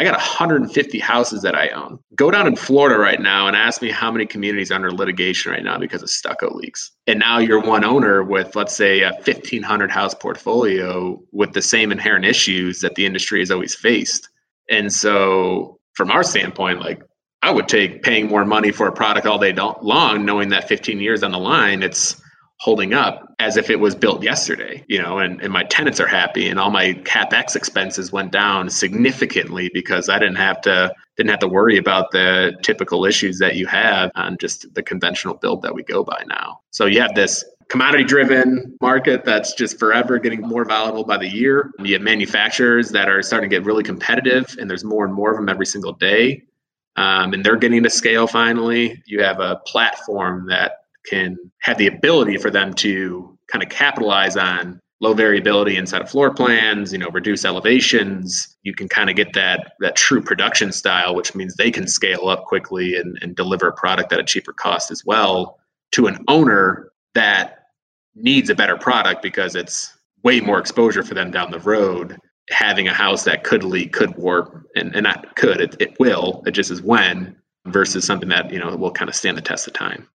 I 0.00 0.04
got 0.04 0.12
150 0.14 0.98
houses 0.98 1.42
that 1.42 1.54
I 1.54 1.68
own. 1.68 1.98
Go 2.14 2.30
down 2.30 2.46
in 2.46 2.56
Florida 2.56 2.98
right 2.98 3.20
now 3.20 3.46
and 3.46 3.54
ask 3.54 3.82
me 3.82 3.90
how 3.90 4.10
many 4.10 4.24
communities 4.24 4.70
are 4.70 4.76
under 4.76 4.90
litigation 4.90 5.52
right 5.52 5.62
now 5.62 5.76
because 5.76 6.02
of 6.02 6.08
stucco 6.08 6.54
leaks. 6.54 6.90
And 7.06 7.18
now 7.18 7.36
you're 7.36 7.60
one 7.60 7.84
owner 7.84 8.22
with, 8.22 8.56
let's 8.56 8.74
say, 8.74 9.02
a 9.02 9.10
1,500 9.12 9.90
house 9.90 10.14
portfolio 10.14 11.20
with 11.32 11.52
the 11.52 11.60
same 11.60 11.92
inherent 11.92 12.24
issues 12.24 12.80
that 12.80 12.94
the 12.94 13.04
industry 13.04 13.40
has 13.40 13.50
always 13.50 13.74
faced. 13.74 14.30
And 14.70 14.90
so, 14.90 15.78
from 15.92 16.10
our 16.10 16.22
standpoint, 16.22 16.80
like 16.80 17.02
I 17.42 17.50
would 17.50 17.68
take 17.68 18.02
paying 18.02 18.28
more 18.28 18.46
money 18.46 18.72
for 18.72 18.86
a 18.86 18.92
product 18.92 19.26
all 19.26 19.38
day 19.38 19.52
long, 19.52 20.24
knowing 20.24 20.48
that 20.48 20.66
15 20.66 20.98
years 20.98 21.22
on 21.22 21.32
the 21.32 21.38
line, 21.38 21.82
it's 21.82 22.18
holding 22.60 22.92
up 22.92 23.34
as 23.38 23.56
if 23.56 23.70
it 23.70 23.80
was 23.80 23.94
built 23.94 24.22
yesterday, 24.22 24.84
you 24.86 25.00
know, 25.00 25.18
and, 25.18 25.40
and 25.40 25.50
my 25.50 25.64
tenants 25.64 25.98
are 25.98 26.06
happy 26.06 26.46
and 26.46 26.60
all 26.60 26.70
my 26.70 26.92
capex 27.04 27.56
expenses 27.56 28.12
went 28.12 28.30
down 28.32 28.68
significantly 28.68 29.70
because 29.72 30.10
I 30.10 30.18
didn't 30.18 30.36
have 30.36 30.60
to 30.62 30.92
didn't 31.16 31.30
have 31.30 31.40
to 31.40 31.48
worry 31.48 31.78
about 31.78 32.10
the 32.10 32.52
typical 32.62 33.06
issues 33.06 33.38
that 33.38 33.56
you 33.56 33.66
have 33.66 34.10
on 34.14 34.36
just 34.38 34.72
the 34.74 34.82
conventional 34.82 35.34
build 35.34 35.62
that 35.62 35.74
we 35.74 35.82
go 35.82 36.04
by 36.04 36.22
now. 36.28 36.60
So 36.70 36.84
you 36.84 37.00
have 37.00 37.14
this 37.14 37.44
commodity 37.68 38.04
driven 38.04 38.76
market 38.82 39.24
that's 39.24 39.54
just 39.54 39.78
forever 39.78 40.18
getting 40.18 40.42
more 40.42 40.66
volatile 40.66 41.04
by 41.04 41.16
the 41.16 41.28
year. 41.28 41.70
You 41.78 41.94
have 41.94 42.02
manufacturers 42.02 42.90
that 42.90 43.08
are 43.08 43.22
starting 43.22 43.48
to 43.48 43.56
get 43.56 43.64
really 43.64 43.84
competitive 43.84 44.54
and 44.60 44.68
there's 44.68 44.84
more 44.84 45.06
and 45.06 45.14
more 45.14 45.30
of 45.30 45.36
them 45.36 45.48
every 45.48 45.66
single 45.66 45.94
day. 45.94 46.42
Um, 46.96 47.32
and 47.32 47.42
they're 47.42 47.56
getting 47.56 47.82
to 47.84 47.90
scale 47.90 48.26
finally. 48.26 49.02
You 49.06 49.22
have 49.22 49.40
a 49.40 49.60
platform 49.66 50.46
that 50.48 50.79
can 51.06 51.36
have 51.60 51.78
the 51.78 51.86
ability 51.86 52.36
for 52.36 52.50
them 52.50 52.74
to 52.74 53.38
kind 53.50 53.62
of 53.62 53.68
capitalize 53.68 54.36
on 54.36 54.80
low 55.00 55.14
variability 55.14 55.76
inside 55.76 56.02
of 56.02 56.10
floor 56.10 56.32
plans, 56.32 56.92
you 56.92 56.98
know, 56.98 57.08
reduce 57.08 57.44
elevations. 57.44 58.56
You 58.62 58.74
can 58.74 58.88
kind 58.88 59.08
of 59.08 59.16
get 59.16 59.32
that 59.32 59.72
that 59.80 59.96
true 59.96 60.22
production 60.22 60.72
style, 60.72 61.14
which 61.14 61.34
means 61.34 61.56
they 61.56 61.70
can 61.70 61.88
scale 61.88 62.28
up 62.28 62.44
quickly 62.44 62.96
and, 62.96 63.18
and 63.22 63.34
deliver 63.34 63.68
a 63.68 63.72
product 63.72 64.12
at 64.12 64.20
a 64.20 64.24
cheaper 64.24 64.52
cost 64.52 64.90
as 64.90 65.04
well 65.04 65.58
to 65.92 66.06
an 66.06 66.22
owner 66.28 66.92
that 67.14 67.66
needs 68.14 68.50
a 68.50 68.54
better 68.54 68.76
product 68.76 69.22
because 69.22 69.54
it's 69.54 69.96
way 70.22 70.40
more 70.40 70.58
exposure 70.58 71.02
for 71.02 71.14
them 71.14 71.30
down 71.30 71.50
the 71.50 71.60
road 71.60 72.18
having 72.50 72.88
a 72.88 72.92
house 72.92 73.24
that 73.24 73.44
could 73.44 73.62
leak 73.62 73.92
could 73.92 74.14
warp 74.16 74.66
and, 74.74 74.94
and 74.94 75.04
not 75.04 75.34
could 75.36 75.60
it, 75.60 75.76
it 75.80 75.98
will 76.00 76.42
it 76.46 76.50
just 76.50 76.70
is 76.70 76.82
when 76.82 77.34
versus 77.66 78.04
something 78.04 78.28
that 78.28 78.50
you 78.52 78.58
know 78.58 78.74
will 78.76 78.90
kind 78.90 79.08
of 79.08 79.14
stand 79.14 79.36
the 79.36 79.42
test 79.42 79.66
of 79.66 79.72
time 79.72 80.06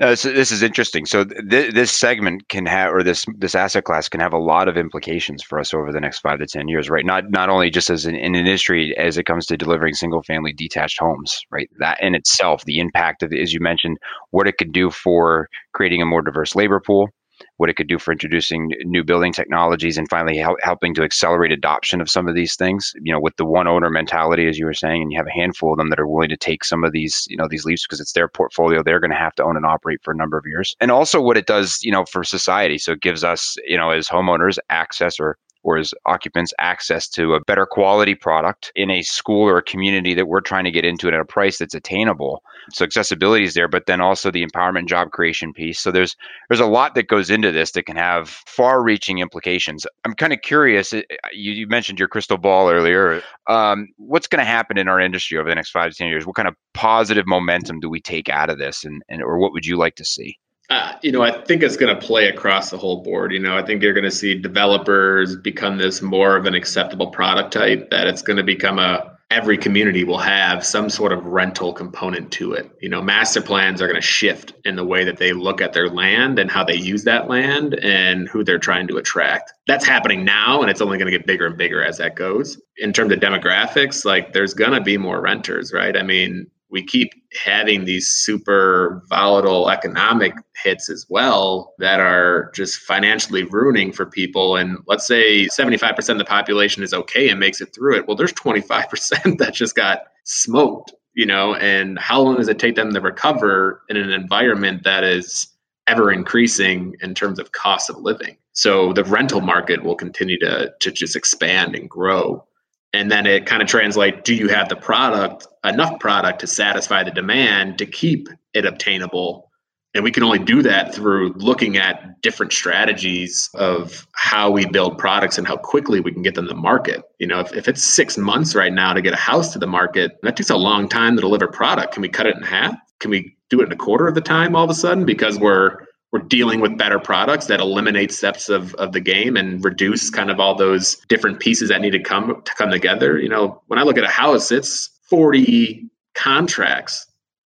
uh, 0.00 0.14
so 0.14 0.32
this 0.32 0.50
is 0.50 0.62
interesting. 0.62 1.04
So 1.04 1.24
th- 1.24 1.74
this 1.74 1.90
segment 1.90 2.48
can 2.48 2.64
have, 2.64 2.92
or 2.92 3.02
this 3.02 3.26
this 3.36 3.54
asset 3.54 3.84
class 3.84 4.08
can 4.08 4.20
have 4.20 4.32
a 4.32 4.38
lot 4.38 4.68
of 4.68 4.76
implications 4.78 5.42
for 5.42 5.58
us 5.58 5.74
over 5.74 5.92
the 5.92 6.00
next 6.00 6.20
five 6.20 6.38
to 6.38 6.46
ten 6.46 6.66
years, 6.66 6.88
right? 6.88 7.04
Not 7.04 7.30
not 7.30 7.50
only 7.50 7.68
just 7.68 7.90
as 7.90 8.06
an, 8.06 8.14
an 8.14 8.34
industry 8.34 8.96
as 8.96 9.18
it 9.18 9.24
comes 9.24 9.44
to 9.46 9.56
delivering 9.56 9.94
single 9.94 10.22
family 10.22 10.54
detached 10.54 10.98
homes, 10.98 11.42
right? 11.50 11.68
That 11.78 12.02
in 12.02 12.14
itself, 12.14 12.64
the 12.64 12.78
impact 12.78 13.22
of, 13.22 13.32
as 13.32 13.52
you 13.52 13.60
mentioned, 13.60 13.98
what 14.30 14.48
it 14.48 14.56
could 14.56 14.72
do 14.72 14.90
for 14.90 15.48
creating 15.74 16.00
a 16.00 16.06
more 16.06 16.22
diverse 16.22 16.54
labor 16.54 16.80
pool, 16.80 17.10
what 17.56 17.70
it 17.70 17.74
could 17.74 17.88
do 17.88 17.98
for 17.98 18.12
introducing 18.12 18.70
new 18.84 19.04
building 19.04 19.32
technologies 19.32 19.98
and 19.98 20.08
finally 20.08 20.36
hel- 20.36 20.56
helping 20.62 20.94
to 20.94 21.02
accelerate 21.02 21.52
adoption 21.52 22.00
of 22.00 22.10
some 22.10 22.28
of 22.28 22.34
these 22.34 22.56
things 22.56 22.92
you 23.02 23.12
know 23.12 23.20
with 23.20 23.36
the 23.36 23.44
one 23.44 23.68
owner 23.68 23.90
mentality 23.90 24.46
as 24.46 24.58
you 24.58 24.66
were 24.66 24.74
saying 24.74 25.02
and 25.02 25.12
you 25.12 25.18
have 25.18 25.26
a 25.26 25.30
handful 25.30 25.72
of 25.72 25.78
them 25.78 25.90
that 25.90 26.00
are 26.00 26.08
willing 26.08 26.28
to 26.28 26.36
take 26.36 26.64
some 26.64 26.84
of 26.84 26.92
these 26.92 27.26
you 27.28 27.36
know 27.36 27.46
these 27.48 27.64
leaps 27.64 27.86
because 27.86 28.00
it's 28.00 28.12
their 28.12 28.28
portfolio 28.28 28.82
they're 28.82 29.00
going 29.00 29.10
to 29.10 29.16
have 29.16 29.34
to 29.34 29.44
own 29.44 29.56
and 29.56 29.66
operate 29.66 30.00
for 30.02 30.12
a 30.12 30.16
number 30.16 30.38
of 30.38 30.44
years. 30.46 30.76
And 30.80 30.90
also 30.90 31.20
what 31.20 31.36
it 31.36 31.46
does 31.46 31.82
you 31.82 31.92
know 31.92 32.04
for 32.04 32.24
society. 32.24 32.78
So 32.78 32.92
it 32.92 33.00
gives 33.00 33.24
us 33.24 33.56
you 33.66 33.76
know 33.76 33.90
as 33.90 34.08
homeowners 34.08 34.58
access 34.70 35.18
or 35.20 35.36
or 35.62 35.78
as 35.78 35.92
occupants 36.06 36.52
access 36.58 37.08
to 37.08 37.34
a 37.34 37.40
better 37.40 37.66
quality 37.66 38.14
product 38.14 38.72
in 38.74 38.90
a 38.90 39.02
school 39.02 39.48
or 39.48 39.58
a 39.58 39.62
community 39.62 40.14
that 40.14 40.26
we're 40.26 40.40
trying 40.40 40.64
to 40.64 40.70
get 40.70 40.84
into 40.84 41.08
at 41.08 41.14
a 41.14 41.24
price 41.24 41.58
that's 41.58 41.74
attainable. 41.74 42.42
So 42.70 42.84
accessibility 42.84 43.44
is 43.44 43.54
there, 43.54 43.68
but 43.68 43.86
then 43.86 44.00
also 44.00 44.30
the 44.30 44.44
empowerment 44.44 44.86
job 44.86 45.10
creation 45.10 45.52
piece. 45.52 45.80
So 45.80 45.90
there's 45.90 46.16
there's 46.48 46.60
a 46.60 46.66
lot 46.66 46.94
that 46.94 47.08
goes 47.08 47.30
into 47.30 47.52
this 47.52 47.72
that 47.72 47.86
can 47.86 47.96
have 47.96 48.28
far-reaching 48.28 49.18
implications. 49.18 49.86
I'm 50.04 50.14
kind 50.14 50.32
of 50.32 50.40
curious. 50.42 50.92
You, 50.92 51.02
you, 51.32 51.66
mentioned 51.66 51.98
your 51.98 52.08
crystal 52.08 52.38
ball 52.38 52.70
earlier. 52.70 53.22
Um, 53.48 53.88
what's 53.96 54.26
going 54.26 54.40
to 54.40 54.44
happen 54.44 54.78
in 54.78 54.88
our 54.88 55.00
industry 55.00 55.38
over 55.38 55.48
the 55.48 55.54
next 55.54 55.70
five 55.70 55.90
to 55.90 55.96
ten 55.96 56.08
years? 56.08 56.26
What 56.26 56.36
kind 56.36 56.48
of 56.48 56.54
positive 56.74 57.26
momentum 57.26 57.80
do 57.80 57.88
we 57.88 58.00
take 58.00 58.28
out 58.28 58.50
of 58.50 58.58
this, 58.58 58.84
and, 58.84 59.02
and 59.08 59.22
or 59.22 59.38
what 59.38 59.52
would 59.52 59.66
you 59.66 59.76
like 59.76 59.96
to 59.96 60.04
see? 60.04 60.38
Uh, 60.72 60.96
you 61.02 61.12
know, 61.12 61.20
I 61.20 61.30
think 61.44 61.62
it's 61.62 61.76
going 61.76 61.94
to 61.94 62.00
play 62.00 62.28
across 62.28 62.70
the 62.70 62.78
whole 62.78 63.02
board. 63.02 63.30
You 63.30 63.40
know, 63.40 63.58
I 63.58 63.62
think 63.62 63.82
you're 63.82 63.92
going 63.92 64.04
to 64.04 64.10
see 64.10 64.34
developers 64.38 65.36
become 65.36 65.76
this 65.76 66.00
more 66.00 66.34
of 66.34 66.46
an 66.46 66.54
acceptable 66.54 67.08
product 67.08 67.52
type. 67.52 67.90
That 67.90 68.06
it's 68.06 68.22
going 68.22 68.38
to 68.38 68.42
become 68.42 68.78
a 68.78 69.18
every 69.30 69.58
community 69.58 70.02
will 70.02 70.18
have 70.18 70.64
some 70.64 70.88
sort 70.88 71.12
of 71.12 71.26
rental 71.26 71.74
component 71.74 72.32
to 72.32 72.54
it. 72.54 72.70
You 72.80 72.88
know, 72.88 73.02
master 73.02 73.42
plans 73.42 73.82
are 73.82 73.86
going 73.86 74.00
to 74.00 74.06
shift 74.06 74.54
in 74.64 74.76
the 74.76 74.84
way 74.84 75.04
that 75.04 75.18
they 75.18 75.34
look 75.34 75.60
at 75.60 75.74
their 75.74 75.90
land 75.90 76.38
and 76.38 76.50
how 76.50 76.64
they 76.64 76.76
use 76.76 77.04
that 77.04 77.28
land 77.28 77.74
and 77.82 78.26
who 78.26 78.42
they're 78.42 78.58
trying 78.58 78.88
to 78.88 78.96
attract. 78.96 79.52
That's 79.66 79.84
happening 79.84 80.24
now, 80.24 80.62
and 80.62 80.70
it's 80.70 80.80
only 80.80 80.96
going 80.96 81.12
to 81.12 81.18
get 81.18 81.26
bigger 81.26 81.46
and 81.46 81.58
bigger 81.58 81.84
as 81.84 81.98
that 81.98 82.16
goes. 82.16 82.58
In 82.78 82.94
terms 82.94 83.12
of 83.12 83.20
demographics, 83.20 84.06
like 84.06 84.32
there's 84.32 84.54
going 84.54 84.72
to 84.72 84.80
be 84.80 84.96
more 84.96 85.20
renters, 85.20 85.70
right? 85.70 85.98
I 85.98 86.02
mean, 86.02 86.50
we 86.72 86.82
keep 86.82 87.12
having 87.44 87.84
these 87.84 88.08
super 88.08 89.02
volatile 89.08 89.70
economic 89.70 90.34
hits 90.56 90.88
as 90.88 91.06
well 91.08 91.74
that 91.78 92.00
are 92.00 92.50
just 92.54 92.80
financially 92.80 93.44
ruining 93.44 93.92
for 93.92 94.06
people. 94.06 94.56
And 94.56 94.78
let's 94.86 95.06
say 95.06 95.46
75% 95.46 96.08
of 96.08 96.18
the 96.18 96.24
population 96.24 96.82
is 96.82 96.94
okay 96.94 97.28
and 97.28 97.38
makes 97.38 97.60
it 97.60 97.74
through 97.74 97.96
it. 97.98 98.08
Well, 98.08 98.16
there's 98.16 98.32
25% 98.32 99.38
that 99.38 99.54
just 99.54 99.76
got 99.76 100.04
smoked, 100.24 100.92
you 101.12 101.26
know, 101.26 101.54
and 101.56 101.98
how 101.98 102.22
long 102.22 102.36
does 102.36 102.48
it 102.48 102.58
take 102.58 102.74
them 102.74 102.92
to 102.94 103.00
recover 103.00 103.82
in 103.90 103.98
an 103.98 104.10
environment 104.10 104.82
that 104.84 105.04
is 105.04 105.48
ever 105.88 106.10
increasing 106.10 106.96
in 107.02 107.14
terms 107.14 107.38
of 107.38 107.52
cost 107.52 107.90
of 107.90 107.98
living? 107.98 108.38
So 108.54 108.94
the 108.94 109.04
rental 109.04 109.42
market 109.42 109.84
will 109.84 109.94
continue 109.94 110.38
to, 110.40 110.72
to 110.80 110.90
just 110.90 111.16
expand 111.16 111.74
and 111.74 111.88
grow 111.88 112.46
and 112.92 113.10
then 113.10 113.26
it 113.26 113.46
kind 113.46 113.62
of 113.62 113.68
translates 113.68 114.18
do 114.22 114.34
you 114.34 114.48
have 114.48 114.68
the 114.68 114.76
product 114.76 115.46
enough 115.64 115.98
product 116.00 116.40
to 116.40 116.46
satisfy 116.46 117.02
the 117.02 117.10
demand 117.10 117.78
to 117.78 117.86
keep 117.86 118.28
it 118.54 118.64
obtainable 118.64 119.50
and 119.94 120.02
we 120.02 120.10
can 120.10 120.22
only 120.22 120.38
do 120.38 120.62
that 120.62 120.94
through 120.94 121.34
looking 121.34 121.76
at 121.76 122.20
different 122.22 122.52
strategies 122.52 123.50
of 123.54 124.06
how 124.12 124.50
we 124.50 124.64
build 124.64 124.96
products 124.96 125.36
and 125.36 125.46
how 125.46 125.56
quickly 125.56 126.00
we 126.00 126.12
can 126.12 126.22
get 126.22 126.34
them 126.34 126.48
to 126.48 126.54
market. 126.54 127.02
You 127.18 127.26
know, 127.26 127.40
if, 127.40 127.52
if 127.52 127.68
it's 127.68 127.84
six 127.84 128.16
months 128.16 128.54
right 128.54 128.72
now 128.72 128.94
to 128.94 129.02
get 129.02 129.12
a 129.12 129.18
house 129.18 129.52
to 129.52 129.58
the 129.58 129.66
market, 129.66 130.12
that 130.22 130.36
takes 130.36 130.48
a 130.48 130.56
long 130.56 130.88
time 130.88 131.16
to 131.16 131.20
deliver 131.20 131.46
product. 131.46 131.92
Can 131.92 132.00
we 132.00 132.08
cut 132.08 132.26
it 132.26 132.36
in 132.36 132.42
half? 132.42 132.74
Can 133.00 133.10
we 133.10 133.36
do 133.50 133.60
it 133.60 133.66
in 133.66 133.72
a 133.72 133.76
quarter 133.76 134.08
of 134.08 134.14
the 134.14 134.22
time 134.22 134.56
all 134.56 134.64
of 134.64 134.70
a 134.70 134.74
sudden 134.74 135.04
because 135.04 135.38
we're 135.38 135.84
we're 136.12 136.20
dealing 136.20 136.60
with 136.60 136.76
better 136.76 136.98
products 136.98 137.46
that 137.46 137.58
eliminate 137.58 138.12
steps 138.12 138.50
of, 138.50 138.74
of 138.74 138.92
the 138.92 139.00
game 139.00 139.36
and 139.36 139.64
reduce 139.64 140.10
kind 140.10 140.30
of 140.30 140.38
all 140.38 140.54
those 140.54 140.96
different 141.08 141.40
pieces 141.40 141.70
that 141.70 141.80
need 141.80 141.92
to 141.92 142.02
come 142.02 142.42
to 142.44 142.54
come 142.54 142.70
together. 142.70 143.18
You 143.18 143.30
know, 143.30 143.62
when 143.68 143.78
I 143.78 143.82
look 143.82 143.96
at 143.96 144.04
a 144.04 144.08
house, 144.08 144.52
it's 144.52 144.90
40 145.08 145.88
contracts 146.14 147.06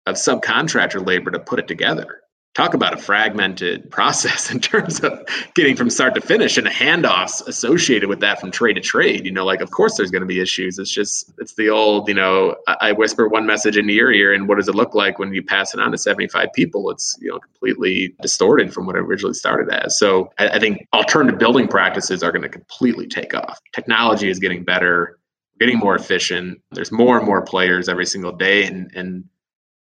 of 0.05 0.15
subcontractor 0.15 1.05
labor 1.05 1.31
to 1.31 1.39
put 1.39 1.59
it 1.59 1.67
together. 1.67 2.21
Talk 2.61 2.73
about 2.75 2.93
a 2.93 2.97
fragmented 2.97 3.89
process 3.97 4.51
in 4.51 4.59
terms 4.59 4.99
of 4.99 5.19
getting 5.55 5.75
from 5.75 5.89
start 5.89 6.13
to 6.13 6.21
finish 6.21 6.57
and 6.57 6.67
the 6.67 6.71
handoffs 6.71 7.45
associated 7.47 8.07
with 8.07 8.19
that 8.19 8.39
from 8.39 8.51
trade 8.51 8.73
to 8.73 8.81
trade. 8.81 9.25
You 9.25 9.31
know 9.31 9.45
like 9.45 9.61
of 9.61 9.71
course 9.71 9.97
there's 9.97 10.11
going 10.11 10.21
to 10.21 10.27
be 10.27 10.39
issues. 10.39 10.77
It's 10.77 10.91
just 10.91 11.31
it's 11.39 11.55
the 11.55 11.69
old 11.69 12.07
you 12.07 12.13
know 12.13 12.55
i 12.67 12.91
whisper 12.91 13.27
one 13.27 13.45
message 13.45 13.77
into 13.77 13.93
your 13.93 14.11
ear 14.11 14.33
and 14.33 14.47
what 14.47 14.57
does 14.57 14.67
it 14.67 14.75
look 14.75 14.93
like 14.93 15.17
when 15.17 15.33
you 15.33 15.43
pass 15.43 15.73
it 15.73 15.79
on 15.79 15.91
to 15.91 15.97
75 15.97 16.49
people? 16.53 16.91
It's 16.91 17.17
you 17.19 17.31
know 17.31 17.39
completely 17.39 18.15
distorted 18.21 18.73
from 18.73 18.85
what 18.85 18.95
it 18.95 18.99
originally 18.99 19.33
started 19.33 19.73
as. 19.73 19.97
So 19.97 20.31
i, 20.37 20.49
I 20.49 20.59
think 20.59 20.87
alternative 20.93 21.39
building 21.39 21.67
practices 21.67 22.21
are 22.23 22.31
going 22.31 22.43
to 22.43 22.49
completely 22.49 23.07
take 23.07 23.33
off. 23.33 23.59
Technology 23.73 24.29
is 24.29 24.39
getting 24.39 24.63
better 24.63 25.17
getting 25.59 25.77
more 25.77 25.95
efficient. 25.95 26.59
There's 26.71 26.91
more 26.91 27.19
and 27.19 27.25
more 27.25 27.43
players 27.43 27.87
every 27.87 28.05
single 28.05 28.31
day 28.31 28.65
and 28.65 28.91
and 28.95 29.25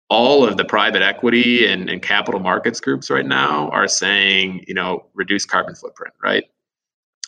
all 0.09 0.43
of 0.43 0.57
the 0.57 0.65
private 0.65 1.01
equity 1.01 1.67
and, 1.67 1.89
and 1.89 2.01
capital 2.01 2.39
markets 2.39 2.79
groups 2.79 3.09
right 3.09 3.25
now 3.25 3.69
are 3.69 3.87
saying, 3.87 4.65
you 4.67 4.73
know, 4.73 5.05
reduce 5.13 5.45
carbon 5.45 5.75
footprint, 5.75 6.13
right? 6.21 6.45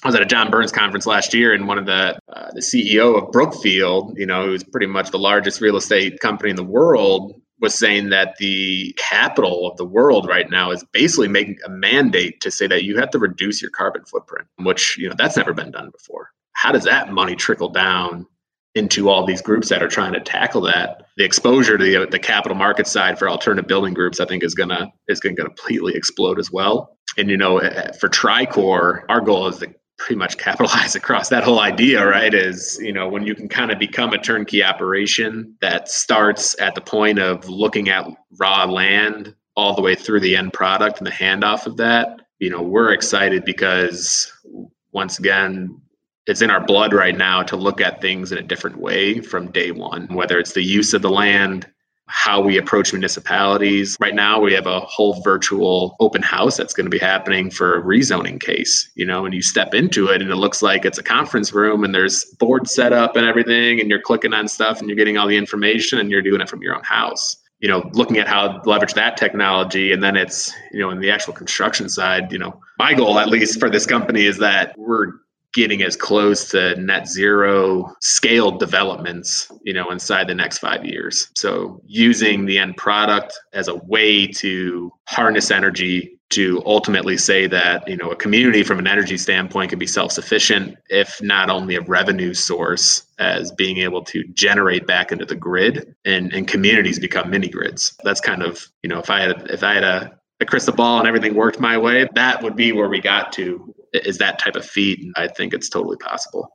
I 0.04 0.08
was 0.08 0.15
at 0.15 0.22
a 0.24 0.26
John 0.26 0.50
Burns 0.50 0.72
conference 0.72 1.06
last 1.06 1.32
year, 1.34 1.54
and 1.54 1.67
one 1.67 1.78
of 1.78 1.86
the 1.86 2.17
uh, 2.28 2.52
the 2.54 2.62
CEO 2.62 3.22
of 3.22 3.32
Brookfield, 3.32 4.17
you 4.17 4.26
know, 4.26 4.46
who's 4.46 4.63
pretty 4.63 4.88
much 4.88 5.12
the 5.12 5.20
largest 5.20 5.62
real 5.62 5.76
estate 5.78 6.20
company 6.20 6.50
in 6.50 6.56
the 6.56 6.63
world, 6.63 7.39
was 7.60 7.78
saying 7.78 8.10
that 8.10 8.36
the 8.38 8.94
capital 8.98 9.70
of 9.70 9.78
the 9.78 9.86
world 9.86 10.28
right 10.28 10.50
now 10.50 10.72
is 10.72 10.84
basically 10.91 11.28
making 11.28 11.58
a 11.63 11.70
mandate 11.70 12.41
to 12.41 12.50
say 12.50 12.65
that 12.65 12.84
you 12.84 12.98
have 12.98 13.12
to 13.12 13.20
reduce 13.20 13.62
your 13.62 13.70
carbon 13.70 14.04
footprint, 14.06 14.48
which 14.58 14.98
you 14.98 15.08
know 15.08 15.13
that's 15.15 15.38
never 15.38 15.54
been 15.54 15.70
done 15.70 15.91
before. 15.91 16.30
How 16.54 16.72
does 16.72 16.86
that 16.86 17.12
money 17.12 17.36
trickle 17.36 17.70
down 17.70 18.26
into 18.76 19.10
all 19.10 19.26
these 19.26 19.42
groups 19.42 19.70
that 19.70 19.84
are 19.84 19.88
trying 19.88 20.14
to 20.14 20.20
tackle 20.20 20.62
that. 20.62 21.06
The 21.18 21.26
exposure 21.26 21.78
to 21.78 21.84
the, 21.84 22.08
the 22.10 22.20
capital 22.20 22.56
market 22.58 22.88
side 22.88 23.20
for 23.20 23.30
alternative 23.30 23.68
building 23.68 23.94
groups, 23.94 24.20
I 24.20 24.26
think, 24.26 24.44
is 24.44 24.56
gonna 24.56 24.92
is 25.08 25.20
gonna 25.20 25.36
completely 25.36 25.94
explode 25.96 26.40
as 26.40 26.52
well. 26.52 26.98
And 27.18 27.30
you 27.30 27.38
know, 27.38 27.58
eh, 27.58 27.92
for 28.00 28.08
Tricor, 28.08 29.04
our 29.10 29.22
goal 29.22 29.48
is 29.48 29.58
to 29.58 29.74
pretty 29.98 30.16
much 30.16 30.38
capitalize 30.38 30.96
across 31.02 31.30
that 31.30 31.44
whole 31.44 31.60
idea, 31.60 32.06
right? 32.06 32.34
Is 32.34 32.80
you 32.82 32.94
know 32.94 33.10
when 33.10 33.24
you 33.24 33.36
can 33.36 33.50
kind 33.50 33.72
of 33.72 33.80
become 33.80 34.14
a 34.14 34.18
turnkey 34.18 34.64
operation 34.64 35.56
that 35.62 35.90
starts 35.90 36.60
at 36.60 36.76
the 36.76 36.82
point 36.82 37.20
of 37.20 37.48
looking 37.50 37.90
at 37.90 38.08
raw 38.40 38.64
land 38.66 39.36
all 39.56 39.76
the 39.76 39.82
way 39.82 39.96
through 39.96 40.22
the 40.22 40.36
end 40.36 40.54
product 40.54 41.00
and 41.00 41.08
the 41.08 41.12
handoff 41.12 41.66
of 41.66 41.78
that. 41.78 42.22
You 42.40 42.50
know, 42.50 42.62
we're 42.62 42.94
excited 42.94 43.44
because 43.46 44.32
once 44.92 45.20
again, 45.20 45.80
it's 46.32 46.41
in 46.41 46.50
our 46.50 46.65
blood 46.65 46.94
right 46.94 47.17
now 47.17 47.44
to 47.44 47.58
look 47.58 47.82
at 47.82 48.02
things 48.02 48.32
in 48.32 48.38
a 48.38 48.41
different 48.41 48.78
way 48.78 49.20
from 49.20 49.52
day 49.52 49.72
one, 49.72 50.08
whether 50.08 50.39
it's 50.39 50.54
the 50.54 50.63
use 50.63 50.94
of 50.94 51.02
the 51.02 51.10
land, 51.10 51.70
how 52.08 52.41
we 52.41 52.58
approach 52.58 52.94
municipalities. 52.94 53.98
Right 54.00 54.15
now, 54.15 54.39
we 54.39 54.54
have 54.54 54.65
a 54.65 54.80
whole 54.80 55.22
virtual 55.24 55.98
open 56.00 56.22
house 56.22 56.56
that's 56.56 56.74
going 56.74 56.86
to 56.86 56.89
be 56.89 56.98
happening 56.98 57.52
for 57.52 57.78
a 57.78 57.84
rezoning 57.84 58.39
case, 58.39 58.89
you 58.96 59.06
know, 59.06 59.26
and 59.26 59.34
you 59.34 59.41
step 59.41 59.74
into 59.74 60.08
it 60.08 60.22
and 60.22 60.32
it 60.32 60.38
looks 60.38 60.62
like 60.62 60.86
it's 60.86 60.98
a 60.98 61.04
conference 61.04 61.54
room 61.54 61.84
and 61.84 61.94
there's 61.94 62.24
boards 62.39 62.74
set 62.74 62.94
up 62.94 63.17
and 63.17 63.26
everything, 63.26 63.82
and 63.82 63.89
you're 63.89 64.02
clicking 64.02 64.34
on 64.34 64.48
stuff 64.48 64.80
and 64.80 64.88
you're 64.88 64.98
getting 64.98 65.17
all 65.17 65.28
the 65.28 65.38
information 65.38 66.00
and 66.00 66.10
you're 66.10 66.22
doing 66.22 66.39
it 66.39 66.50
from 66.50 66.62
your 66.62 66.76
own 66.76 66.84
house. 66.84 67.36
You 67.60 67.67
know, 67.67 67.89
looking 67.94 68.17
at 68.17 68.28
how 68.28 68.48
to 68.48 68.70
leverage 68.70 68.96
that 68.96 69.17
technology, 69.17 69.91
and 69.91 70.02
then 70.02 70.15
it's, 70.15 70.52
you 70.72 70.80
know, 70.80 70.89
in 70.89 71.00
the 71.00 71.12
actual 71.12 71.34
construction 71.34 71.89
side, 71.89 72.32
you 72.32 72.39
know, 72.39 72.60
my 72.80 72.96
goal, 72.96 73.20
at 73.20 73.28
least 73.28 73.60
for 73.60 73.70
this 73.70 73.86
company, 73.86 74.26
is 74.26 74.39
that 74.39 74.74
we're 74.78 75.12
getting 75.54 75.82
as 75.82 75.96
close 75.96 76.50
to 76.52 76.76
net 76.76 77.08
zero 77.08 77.94
scaled 78.00 78.60
developments 78.60 79.52
you 79.64 79.74
know 79.74 79.90
inside 79.92 80.28
the 80.28 80.36
next 80.36 80.60
five 80.60 80.86
years. 80.86 81.30
So 81.36 81.82
using 81.86 82.46
the 82.46 82.58
end 82.58 82.78
product 82.78 83.40
as 83.54 83.68
a 83.68 83.76
way 83.76 84.28
to 84.28 84.92
harness 85.08 85.52
energy 85.52 86.18
to 86.32 86.64
ultimately 86.66 87.18
say 87.18 87.46
that 87.46 87.88
you 87.88 87.98
know 87.98 88.10
a 88.10 88.16
community 88.16 88.64
from 88.64 88.80
an 88.80 88.88
energy 88.88 89.18
standpoint 89.18 89.70
can 89.70 89.80
be 89.80 89.86
self-sufficient 89.86 90.78
if 90.90 91.22
not 91.22 91.50
only 91.50 91.76
a 91.76 91.82
revenue 91.82 92.34
source 92.34 93.04
as 93.20 93.52
being 93.52 93.78
able 93.78 94.04
to 94.04 94.24
generate 94.34 94.88
back 94.88 95.12
into 95.12 95.26
the 95.26 95.36
grid 95.36 95.94
and, 96.06 96.34
and 96.34 96.48
communities 96.48 97.00
become 97.00 97.30
mini 97.30 97.50
grids 97.50 97.96
that's 98.04 98.22
kind 98.22 98.42
of 98.42 98.66
you 98.82 98.90
know 98.90 99.00
if 99.00 99.10
i 99.10 99.20
had 99.20 99.50
if 99.50 99.64
i 99.64 99.74
had 99.74 99.84
a, 99.84 100.18
a 100.40 100.46
crystal 100.46 100.74
ball 100.74 101.00
and 101.00 101.08
everything 101.08 101.36
worked 101.36 101.60
my 101.60 101.78
way 101.78 102.08
that 102.16 102.42
would 102.42 102.56
be 102.56 102.72
where 102.72 102.90
we 102.90 103.02
got 103.02 103.34
to 103.34 103.76
is 103.93 104.17
that 104.17 104.39
type 104.39 104.56
of 104.56 104.65
feat. 104.65 104.99
I 105.15 105.27
think 105.27 105.54
it's 105.54 105.69
totally 105.69 105.97
possible. 105.97 106.49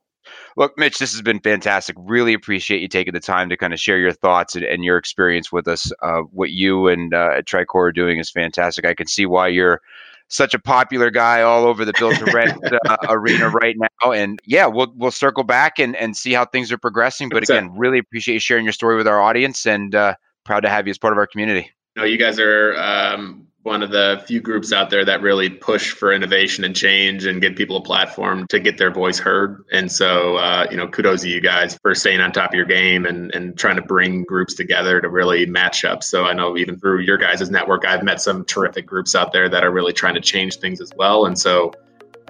Look, 0.57 0.77
Mitch, 0.79 0.99
this 0.99 1.13
has 1.13 1.23
been 1.23 1.41
fantastic. 1.41 1.97
Really 1.99 2.33
appreciate 2.33 2.81
you 2.81 2.89
taking 2.89 3.15
the 3.15 3.21
time 3.21 3.49
to 3.51 3.57
kind 3.57 3.73
of 3.73 3.81
share 3.81 3.99
your 3.99 4.13
thoughts 4.13 4.57
and, 4.57 4.65
and 4.65 4.85
your 4.85 4.97
experience 4.97 5.53
with 5.53 5.69
us. 5.69 5.93
Uh, 6.03 6.21
what 6.33 6.51
you 6.51 6.89
and 6.89 7.15
uh, 7.15 7.43
Tricor 7.43 7.75
are 7.75 7.93
doing 7.93 8.19
is 8.19 8.31
fantastic. 8.31 8.87
I 8.87 8.95
can 8.95 9.07
see 9.07 9.27
why 9.27 9.49
you're 9.49 9.81
such 10.29 10.55
a 10.55 10.59
popular 10.59 11.11
guy 11.11 11.43
all 11.43 11.65
over 11.65 11.85
the 11.85 11.93
build 11.99 12.17
to 12.17 12.25
rent 12.33 12.59
uh, 12.89 12.97
arena 13.09 13.51
right 13.51 13.77
now. 13.79 14.13
And 14.13 14.41
yeah, 14.45 14.67
we'll 14.67 14.93
we'll 14.97 15.11
circle 15.11 15.45
back 15.45 15.79
and, 15.79 15.95
and 15.97 16.17
see 16.17 16.33
how 16.33 16.45
things 16.47 16.73
are 16.73 16.79
progressing. 16.79 17.29
But 17.29 17.43
again, 17.45 17.77
really 17.77 17.99
appreciate 17.99 18.35
you 18.35 18.41
sharing 18.41 18.65
your 18.65 18.73
story 18.73 18.97
with 18.97 19.07
our 19.07 19.21
audience 19.21 19.67
and 19.67 19.95
uh, 19.95 20.15
proud 20.45 20.61
to 20.61 20.69
have 20.69 20.87
you 20.87 20.91
as 20.91 20.99
part 20.99 21.13
of 21.13 21.19
our 21.19 21.27
community. 21.27 21.71
No, 21.97 22.05
you 22.05 22.19
guys 22.19 22.39
are 22.39 22.77
um, 22.77 23.46
one 23.67 23.83
of 23.83 23.91
the 23.91 24.23
few 24.29 24.41
groups 24.41 24.73
out 24.73 24.91
there 24.91 25.05
that 25.05 25.21
really 25.21 25.51
push 25.51 25.91
for 25.91 26.13
innovation 26.13 26.63
and 26.63 26.75
change 26.77 27.27
and 27.27 27.41
give 27.41 27.57
people 27.57 27.77
a 27.77 27.83
platform 27.83 28.47
to 28.47 28.61
get 28.61 28.79
their 28.79 28.93
voice 28.93 29.19
heard. 29.19 29.65
And 29.73 29.91
so, 29.91 30.37
uh, 30.37 30.69
you 30.71 30.77
know, 30.77 30.87
kudos 30.87 31.23
to 31.23 31.29
you 31.29 31.41
guys 31.41 31.77
for 31.83 31.93
staying 31.93 32.21
on 32.21 32.31
top 32.31 32.51
of 32.51 32.55
your 32.55 32.65
game 32.65 33.07
and, 33.07 33.35
and 33.35 33.59
trying 33.59 33.75
to 33.75 33.83
bring 33.83 34.23
groups 34.23 34.55
together 34.55 35.01
to 35.01 35.09
really 35.09 35.47
match 35.47 35.85
up. 35.85 36.05
So 36.05 36.27
I 36.27 36.33
know 36.33 36.57
even 36.57 36.79
through 36.79 37.01
your 37.01 37.17
guys' 37.17 37.51
network, 37.51 37.85
I've 37.85 38.05
met 38.05 38.21
some 38.21 38.45
terrific 38.45 38.87
groups 38.87 39.17
out 39.17 39.33
there 39.33 39.49
that 39.49 39.65
are 39.65 39.73
really 39.73 39.93
trying 39.93 40.15
to 40.15 40.21
change 40.21 40.59
things 40.59 40.81
as 40.81 40.93
well. 40.97 41.27
And 41.27 41.37
so 41.37 41.73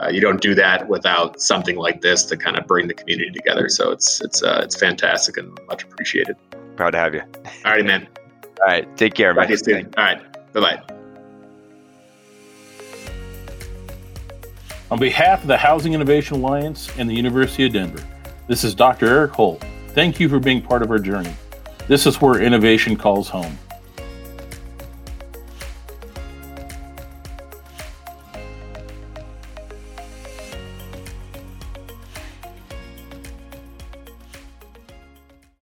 uh, 0.02 0.08
you 0.08 0.22
don't 0.22 0.40
do 0.40 0.54
that 0.54 0.88
without 0.88 1.42
something 1.42 1.76
like 1.76 2.00
this 2.00 2.24
to 2.24 2.38
kind 2.38 2.56
of 2.56 2.66
bring 2.66 2.88
the 2.88 2.94
community 2.94 3.30
together. 3.30 3.68
So 3.68 3.90
it's 3.90 4.22
it's 4.22 4.42
uh, 4.42 4.62
it's 4.64 4.76
fantastic 4.76 5.36
and 5.36 5.58
much 5.68 5.84
appreciated. 5.84 6.36
Proud 6.76 6.90
to 6.92 6.98
have 6.98 7.14
you. 7.14 7.22
All 7.66 7.72
righty, 7.72 7.82
man. 7.82 8.08
All 8.60 8.66
right, 8.68 8.96
take 8.96 9.12
care, 9.12 9.34
man. 9.34 9.44
All 9.98 10.04
right, 10.04 10.52
bye 10.54 10.60
On 14.88 15.00
behalf 15.00 15.42
of 15.42 15.48
the 15.48 15.56
Housing 15.56 15.94
Innovation 15.94 16.36
Alliance 16.36 16.96
and 16.96 17.10
the 17.10 17.14
University 17.14 17.66
of 17.66 17.72
Denver, 17.72 18.06
this 18.46 18.62
is 18.62 18.72
Dr. 18.72 19.08
Eric 19.08 19.32
Holt. 19.32 19.64
Thank 19.88 20.20
you 20.20 20.28
for 20.28 20.38
being 20.38 20.62
part 20.62 20.80
of 20.80 20.92
our 20.92 21.00
journey. 21.00 21.34
This 21.88 22.06
is 22.06 22.20
where 22.20 22.40
innovation 22.40 22.94
calls 22.96 23.28
home. 23.28 23.58